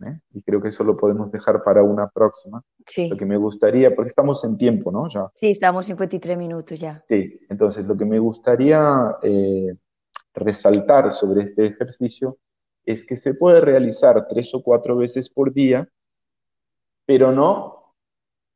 [0.07, 0.20] ¿eh?
[0.33, 2.62] y creo que eso lo podemos dejar para una próxima.
[2.87, 3.09] Sí.
[3.09, 5.09] Lo que me gustaría, porque estamos en tiempo, ¿no?
[5.09, 5.29] Ya.
[5.35, 7.03] Sí, estamos 53 minutos ya.
[7.09, 9.74] Sí, entonces lo que me gustaría eh,
[10.35, 12.39] resaltar sobre este ejercicio
[12.85, 15.89] es que se puede realizar tres o cuatro veces por día,
[17.05, 17.95] pero no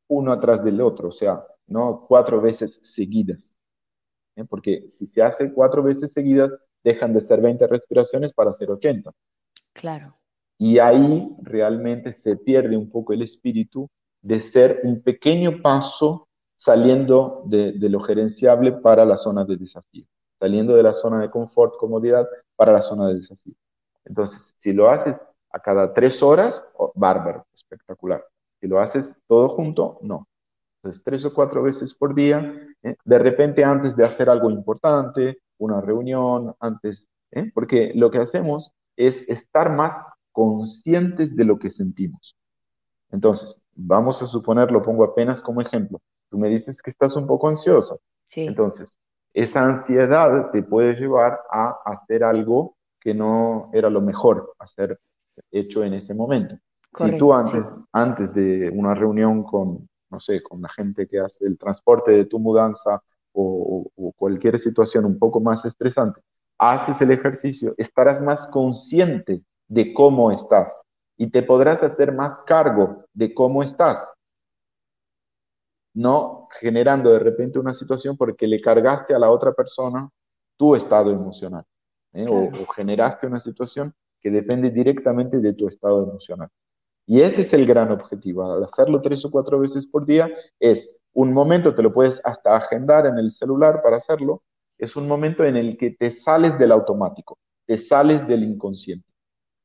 [0.09, 3.55] uno atrás del otro, o sea, no cuatro veces seguidas.
[4.37, 4.45] ¿eh?
[4.45, 9.11] Porque si se hace cuatro veces seguidas, dejan de ser 20 respiraciones para ser 80.
[9.73, 10.13] Claro.
[10.59, 13.89] Y ahí realmente se pierde un poco el espíritu
[14.21, 20.07] de ser un pequeño paso saliendo de, lo gerenciable para la zona de desafío,
[20.39, 23.55] saliendo de la zona de confort, comodidad, para la zona de desafío.
[24.05, 25.17] Entonces, si lo haces
[25.51, 28.25] a cada tres horas, oh, bárbaro, espectacular.
[28.61, 30.29] Si lo haces todo junto, no.
[30.83, 32.97] Entonces, tres o cuatro veces por día, ¿eh?
[33.05, 37.53] de repente antes de hacer algo importante, una reunión, antes, ¿eh?
[37.55, 39.97] porque lo que hacemos es estar más
[40.33, 42.37] conscientes de lo que sentimos.
[43.13, 46.01] Entonces, vamos a suponer, lo pongo apenas como ejemplo.
[46.31, 47.95] Tú me dices que estás un poco ansiosa.
[48.25, 48.47] Sí.
[48.47, 48.91] Entonces,
[49.35, 54.99] esa ansiedad te puede llevar a hacer algo que no era lo mejor hacer
[55.53, 56.57] hecho en ese momento.
[56.97, 61.47] si tú antes, antes de una reunión con, no sé, con la gente que hace
[61.47, 63.03] el transporte de tu mudanza
[63.33, 66.21] o, o cualquier situación un poco más estresante,
[66.59, 70.73] haces el ejercicio, estarás más consciente de cómo estás
[71.17, 74.07] y te podrás hacer más cargo de cómo estás
[75.95, 80.09] no generando de repente una situación porque le cargaste a la otra persona
[80.57, 81.65] tu estado emocional
[82.13, 82.27] ¿eh?
[82.29, 86.49] o, generaste una situación que depende directamente de tu estado emocional.
[87.07, 88.45] Y ese es el gran objetivo.
[88.45, 90.31] Al hacerlo tres o cuatro veces por día
[90.61, 94.43] es un momento, te lo puedes hasta agendar en el celular para hacerlo,
[94.79, 99.07] es un momento en el que te sales del automático, te sales del inconsciente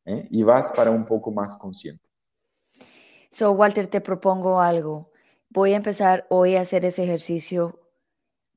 [0.06, 0.28] ¿eh?
[0.30, 2.04] y vas para un poco más consciente.
[3.30, 5.12] So, Walter, te propongo algo
[5.50, 7.80] voy a empezar hoy a hacer ese ejercicio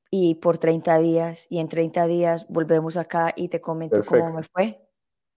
[0.09, 4.43] y por 30 días y en 30 días volvemos acá y te comento cómo me
[4.43, 4.87] fue.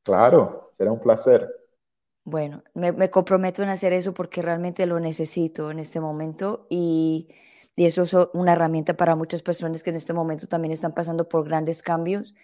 [0.03, 1.49] Claro, será un placer.
[2.25, 7.29] Bueno, me, comprometo en hacer eso porque realmente lo necesito en este momento y,
[7.77, 11.29] y, eso es una herramienta para muchas personas que en este momento también están pasando
[11.29, 12.35] por grandes cambios.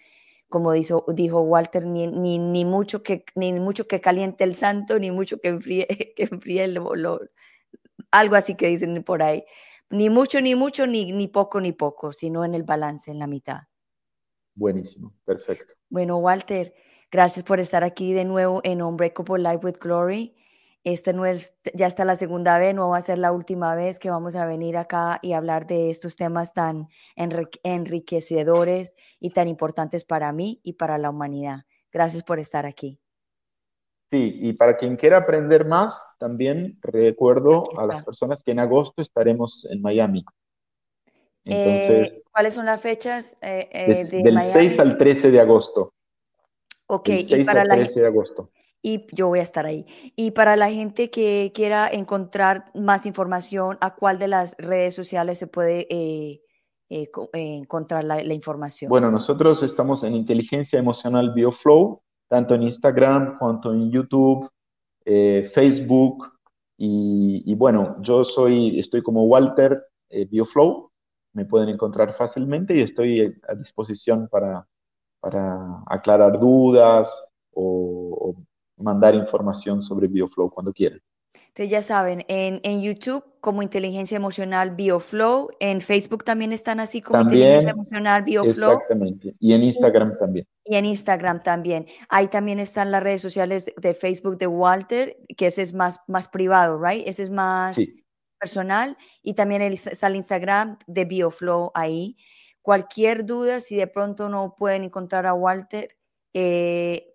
[0.49, 4.99] Como dijo, dijo Walter, ni, ni, ni mucho que, ni mucho que caliente el santo,
[4.99, 7.19] ni mucho que enfríe, que enfríe el, lo,
[8.11, 9.43] algo así que dicen por ahí.
[9.89, 13.27] Ni mucho, ni mucho, ni, ni poco, ni poco, sino en el balance, en la
[13.27, 13.61] mitad.
[14.53, 15.73] Buenísimo, perfecto.
[15.89, 16.73] Bueno, Walter,
[17.11, 20.35] gracias por estar aquí de nuevo en Unbreakable Life with Glory.
[20.83, 23.99] Este no es, ya está la segunda vez, no va a ser la última vez
[23.99, 30.05] que vamos a venir acá y hablar de estos temas tan enriquecedores y tan importantes
[30.05, 31.65] para mí y para la humanidad.
[31.91, 32.99] Gracias por estar aquí.
[34.11, 39.01] Sí, y para quien quiera aprender más, también recuerdo a las personas que en agosto
[39.01, 40.25] estaremos en Miami.
[41.45, 45.93] Eh, ¿Cuáles son las fechas eh, eh, del 6 al 13 de agosto.
[46.91, 48.49] Ok, y para la de agosto.
[48.81, 49.85] Y yo voy a estar ahí.
[50.15, 55.37] Y para la gente que quiera encontrar más información, ¿a cuál de las redes sociales
[55.37, 55.87] se puede
[56.89, 58.89] encontrar la, la, información?
[58.89, 64.49] Bueno, nosotros estamos en Inteligencia Emocional BioFlow tanto en Instagram cuanto en YouTube,
[65.03, 66.31] eh, Facebook.
[66.77, 70.89] Y, bueno, yo soy, estoy como Walter eh, Bioflow,
[71.33, 74.65] me pueden encontrar fácilmente y estoy a disposición para,
[75.21, 77.09] para aclarar dudas
[77.53, 80.99] o, o mandar información sobre Bioflow cuando quieran.
[81.33, 87.01] Entonces ya saben, en, en, YouTube como Inteligencia Emocional BioFlow, en Facebook también están así
[87.01, 88.71] como Inteligencia Emocional BioFlow.
[88.71, 90.47] Exactamente, y en Instagram también.
[90.63, 91.87] Y en Instagram también.
[92.07, 96.29] Ahí también están las redes sociales de Facebook de Walter, que ese es más, más
[96.29, 97.03] privado, ¿right?
[97.05, 97.77] Ese es más
[98.39, 98.97] personal.
[99.21, 102.15] Y también está el Instagram de BioFlow ahí.
[102.61, 105.97] Cualquier duda, si de pronto no pueden encontrar a Walter,
[106.33, 107.11] eh,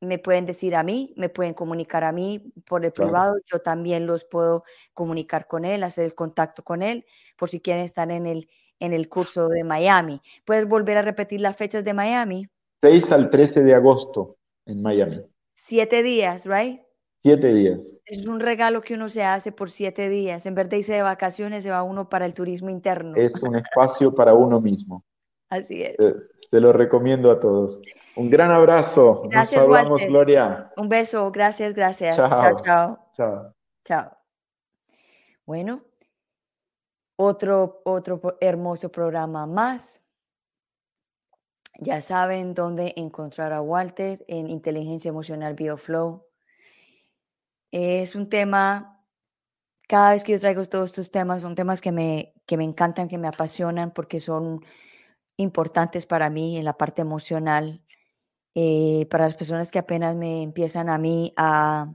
[0.00, 4.06] me pueden decir a mí, me pueden comunicar a mí por el privado, yo también
[4.06, 4.64] los puedo
[4.94, 7.04] comunicar con él, hacer el contacto con él,
[7.36, 10.22] por si quieren estar en el, en el curso de Miami.
[10.46, 12.48] ¿Puedes volver a repetir las fechas de Miami?
[12.82, 15.20] 6 al 13 de agosto en Miami.
[15.54, 16.80] Siete días, ¿right?
[17.22, 17.80] Siete días.
[18.06, 20.46] Es un regalo que uno se hace por siete días.
[20.46, 23.14] En vez de irse de vacaciones, se va uno para el turismo interno.
[23.16, 25.04] Es un espacio para uno mismo.
[25.50, 25.96] Así es.
[25.98, 27.80] Se lo recomiendo a todos.
[28.16, 29.22] Un gran abrazo.
[29.28, 30.72] Gracias, Nos hablamos, Gloria.
[30.76, 31.30] Un beso.
[31.30, 32.16] Gracias, gracias.
[32.16, 32.98] Chao, chao.
[33.14, 33.54] Chao.
[33.84, 34.16] Chao.
[35.44, 35.82] Bueno,
[37.16, 40.02] otro, otro hermoso programa más.
[41.78, 46.29] Ya saben dónde encontrar a Walter en Inteligencia Emocional BioFlow.
[47.72, 49.04] Es un tema,
[49.88, 53.08] cada vez que yo traigo todos estos temas, son temas que me, que me encantan,
[53.08, 54.64] que me apasionan porque son
[55.36, 57.84] importantes para mí en la parte emocional,
[58.54, 61.94] eh, para las personas que apenas me empiezan a mí a,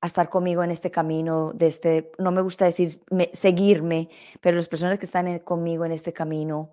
[0.00, 2.90] a estar conmigo en este camino, de este, no me gusta decir
[3.32, 4.08] seguirme,
[4.40, 6.72] pero las personas que están conmigo en este camino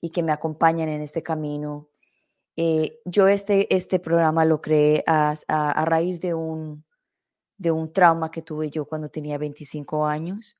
[0.00, 1.88] y que me acompañan en este camino.
[2.56, 6.84] Eh, yo este, este programa lo creé a, a, raíz de un,
[7.58, 10.56] de un trauma que tuve yo cuando tenía 25 años.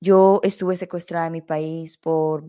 [0.00, 2.44] Yo estuve secuestrada en mi país por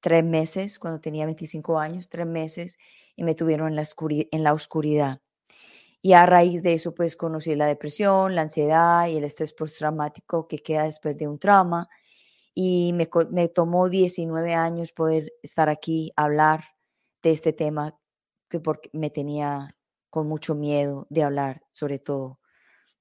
[0.00, 2.78] tres meses, cuando tenía 25 años, tres meses,
[3.16, 5.20] y me tuvieron en la, en la oscuridad.
[6.02, 10.46] Y a raíz de eso, pues conocí la depresión, la ansiedad y el estrés postraumático
[10.46, 11.88] que queda después de un trauma.
[12.54, 16.64] Y me, me tomó 19 años poder estar aquí, hablar
[17.22, 17.98] de este tema,
[18.54, 19.76] que porque me tenía
[20.10, 22.38] con mucho miedo de hablar, sobre todo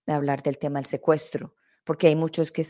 [0.07, 2.65] de hablar del tema del secuestro, porque hay muchos, que,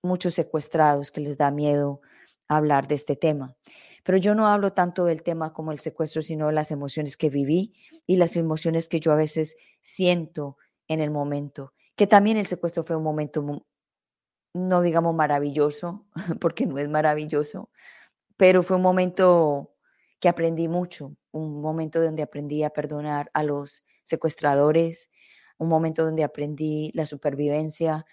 [0.00, 2.00] muchos secuestrados que les da miedo
[2.46, 3.56] hablar de este tema.
[4.04, 7.30] Pero yo no hablo tanto del tema como el secuestro, sino de las emociones que
[7.30, 7.74] viví
[8.06, 11.72] y las emociones que yo a veces siento en el momento.
[11.96, 13.44] Que también el secuestro fue un momento,
[14.54, 16.06] no digamos maravilloso,
[16.40, 17.70] porque no es maravilloso,
[18.36, 19.74] pero fue un momento
[20.20, 25.10] que aprendí mucho, un momento donde aprendí a perdonar a los secuestradores,
[25.58, 28.06] un momento donde aprendí la supervivencia,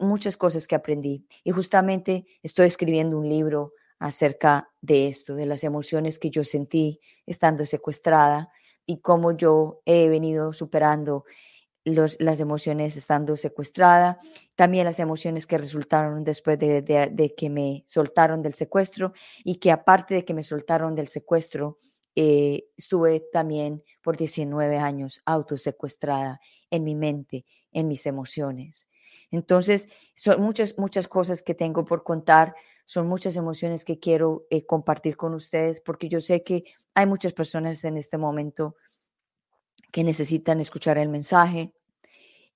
[0.00, 1.26] muchas cosas que aprendí.
[1.44, 7.00] Y justamente estoy escribiendo un libro acerca de esto, de las emociones que yo sentí
[7.26, 8.50] estando secuestrada
[8.86, 11.24] y cómo yo he venido superando
[11.84, 14.18] las emociones estando secuestrada,
[14.54, 19.12] también las emociones que resultaron después de, que me soltaron del secuestro
[19.44, 21.78] y que aparte de que me soltaron del secuestro,
[22.16, 26.40] eh, estuve también por 19 años autosecuestrada
[26.70, 28.88] en mi mente, en mis emociones.
[29.30, 32.54] Entonces, son muchas, muchas cosas que tengo por contar,
[32.84, 37.32] son muchas emociones que quiero eh, compartir con ustedes, porque yo sé que hay muchas
[37.32, 38.74] personas en este momento
[39.92, 41.72] que necesitan escuchar el mensaje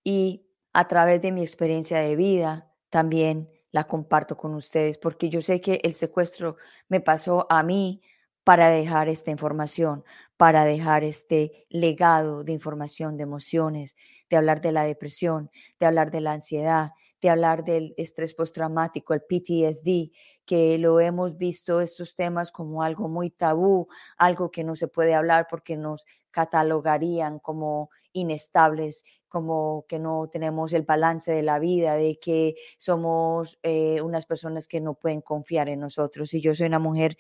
[0.03, 5.41] y a través de mi experiencia de vida también la comparto con ustedes, porque yo
[5.41, 6.57] sé que el secuestro
[6.89, 8.03] me pasó a mí
[8.45, 10.05] para dejar esta información,
[10.37, 13.97] para dejar este legado de información, de emociones,
[14.29, 19.15] de hablar de la depresión, de hablar de la ansiedad, de hablar del estrés postraumático,
[19.15, 20.13] el PTSD,
[20.45, 23.89] que lo hemos visto estos temas como algo muy tabú,
[24.19, 30.75] algo que no se puede hablar porque nos catalogarían como inestables, como que no tenemos
[30.75, 35.69] el balance de la vida, de que somos eh, unas personas que no pueden confiar
[35.71, 36.35] en nosotros.
[36.35, 37.17] Y yo soy una mujer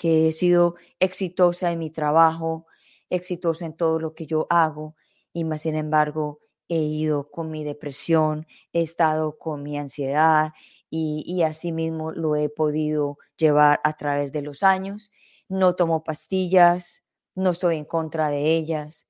[0.00, 2.64] que he sido exitosa en mi trabajo,
[3.10, 4.96] exitosa en todo lo que yo hago,
[5.34, 6.40] y más sin embargo
[6.70, 10.52] he ido con mi depresión, he estado con mi ansiedad
[10.88, 15.12] y, y así mismo lo he podido llevar a través de los años.
[15.50, 19.06] No tomo pastillas, no estoy en contra de ellas,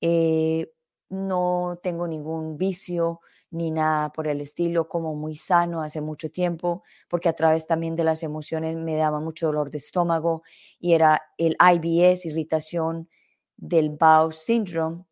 [0.00, 0.72] eh,
[1.10, 3.20] no tengo ningún vicio,
[3.50, 7.96] ni nada por el estilo, como muy sano hace mucho tiempo, porque a través también
[7.96, 10.42] de las emociones me daba mucho dolor de estómago
[10.78, 13.08] y era el IBS, irritación
[13.56, 15.04] del Bowel Syndrome,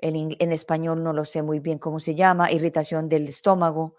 [0.00, 3.96] en español no lo sé muy bien cómo se llama, irritación del estómago,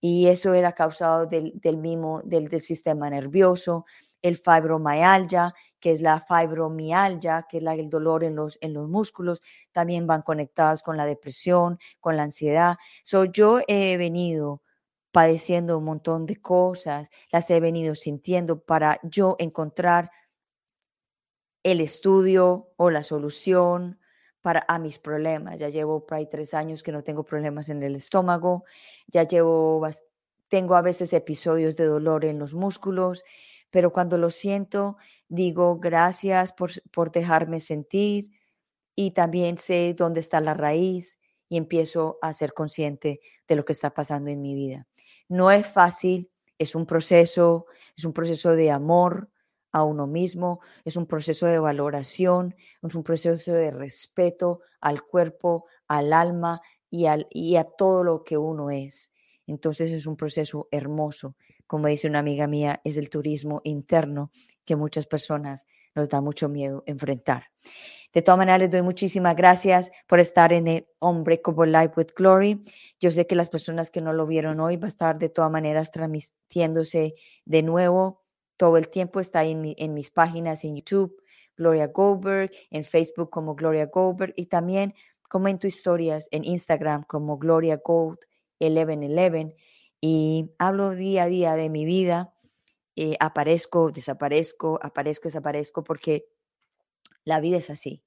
[0.00, 3.86] y eso era causado del, del mismo, del, del sistema nervioso,
[4.22, 9.42] el fibromialgia, que es la fibromialgia, que es el dolor en los, en los músculos,
[9.72, 12.76] también van conectadas con la depresión, con la ansiedad.
[13.04, 14.62] So, yo he venido
[15.12, 20.10] padeciendo un montón de cosas, las he venido sintiendo para yo encontrar
[21.62, 23.98] el estudio o la solución
[24.42, 25.58] para a mis problemas.
[25.58, 28.64] Ya llevo por ahí tres años que no tengo problemas en el estómago,
[29.08, 29.84] ya llevo,
[30.48, 33.24] tengo a veces episodios de dolor en los músculos,
[33.70, 34.96] pero cuando lo siento,
[35.28, 38.30] digo gracias por, por dejarme sentir
[38.94, 43.72] y también sé dónde está la raíz y empiezo a ser consciente de lo que
[43.72, 44.86] está pasando en mi vida.
[45.28, 49.30] No es fácil, es un proceso, es un proceso de amor
[49.72, 55.66] a uno mismo, es un proceso de valoración, es un proceso de respeto al cuerpo,
[55.86, 59.12] al alma y, al, y a todo lo que uno es.
[59.46, 61.36] Entonces es un proceso hermoso
[61.66, 64.30] como dice una amiga mía, es el turismo interno
[64.64, 67.50] que muchas personas nos da mucho miedo enfrentar.
[68.12, 72.62] De todas maneras, les doy muchísimas gracias por estar en el Unbreakable Life with Glory.
[73.00, 75.50] Yo sé que las personas que no lo vieron hoy va a estar de todas
[75.50, 77.14] maneras transmitiéndose
[77.44, 78.22] de nuevo.
[78.56, 81.22] Todo el tiempo está en, en mis páginas en YouTube,
[81.56, 84.94] Gloria Goldberg, en Facebook como Gloria Goldberg y también
[85.28, 88.18] comento historias en Instagram como Gloria Gold
[88.60, 89.54] 1111
[90.00, 92.34] y hablo día a día de mi vida,
[92.96, 96.28] eh, aparezco, desaparezco, aparezco, desaparezco, porque
[97.24, 98.02] la vida es así.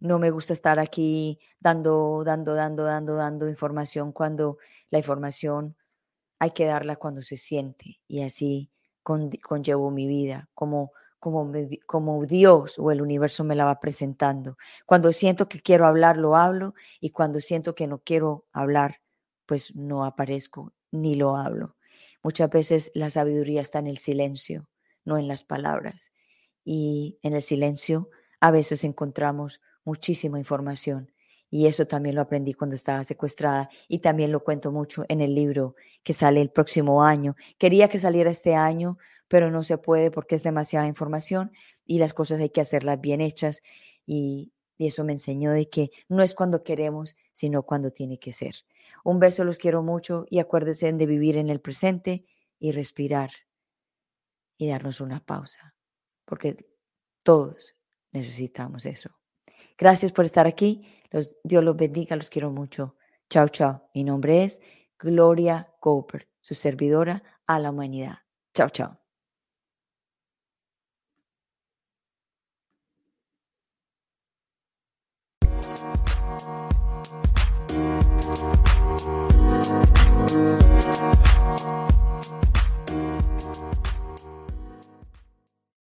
[0.00, 4.58] No me gusta estar aquí dando, dando, dando, dando, dando información cuando
[4.90, 5.76] la información
[6.38, 8.70] hay que darla cuando se siente y así
[9.02, 11.52] conllevo mi vida, como, como,
[11.86, 14.56] como Dios o el universo me la va presentando.
[14.86, 19.00] Cuando siento que quiero hablar, lo hablo y cuando siento que no quiero hablar,
[19.46, 21.76] pues no aparezco ni lo hablo.
[22.22, 24.68] Muchas veces la sabiduría está en el silencio,
[25.04, 26.12] no en las palabras.
[26.64, 28.08] Y en el silencio
[28.40, 31.12] a veces encontramos muchísima información.
[31.50, 35.34] Y eso también lo aprendí cuando estaba secuestrada y también lo cuento mucho en el
[35.34, 37.36] libro que sale el próximo año.
[37.58, 41.52] Quería que saliera este año, pero no se puede porque es demasiada información
[41.84, 43.62] y las cosas hay que hacerlas bien hechas.
[44.06, 48.56] Y, eso me enseñó de que no es cuando queremos, sino cuando tiene que ser.
[49.04, 52.24] Un beso, los quiero mucho y acuérdense de vivir en el presente
[52.58, 53.30] y respirar.
[54.56, 55.74] y darnos una pausa,
[56.24, 56.56] porque
[57.22, 57.74] todos
[58.12, 59.10] necesitamos eso.
[59.76, 60.86] Gracias por estar aquí.
[61.42, 62.96] Dios los bendiga, los quiero mucho.
[63.28, 63.90] Chao, chao.
[63.94, 64.60] Mi nombre es
[64.98, 68.18] Gloria Cooper, su servidora a la humanidad.
[68.54, 69.03] Chao, chao.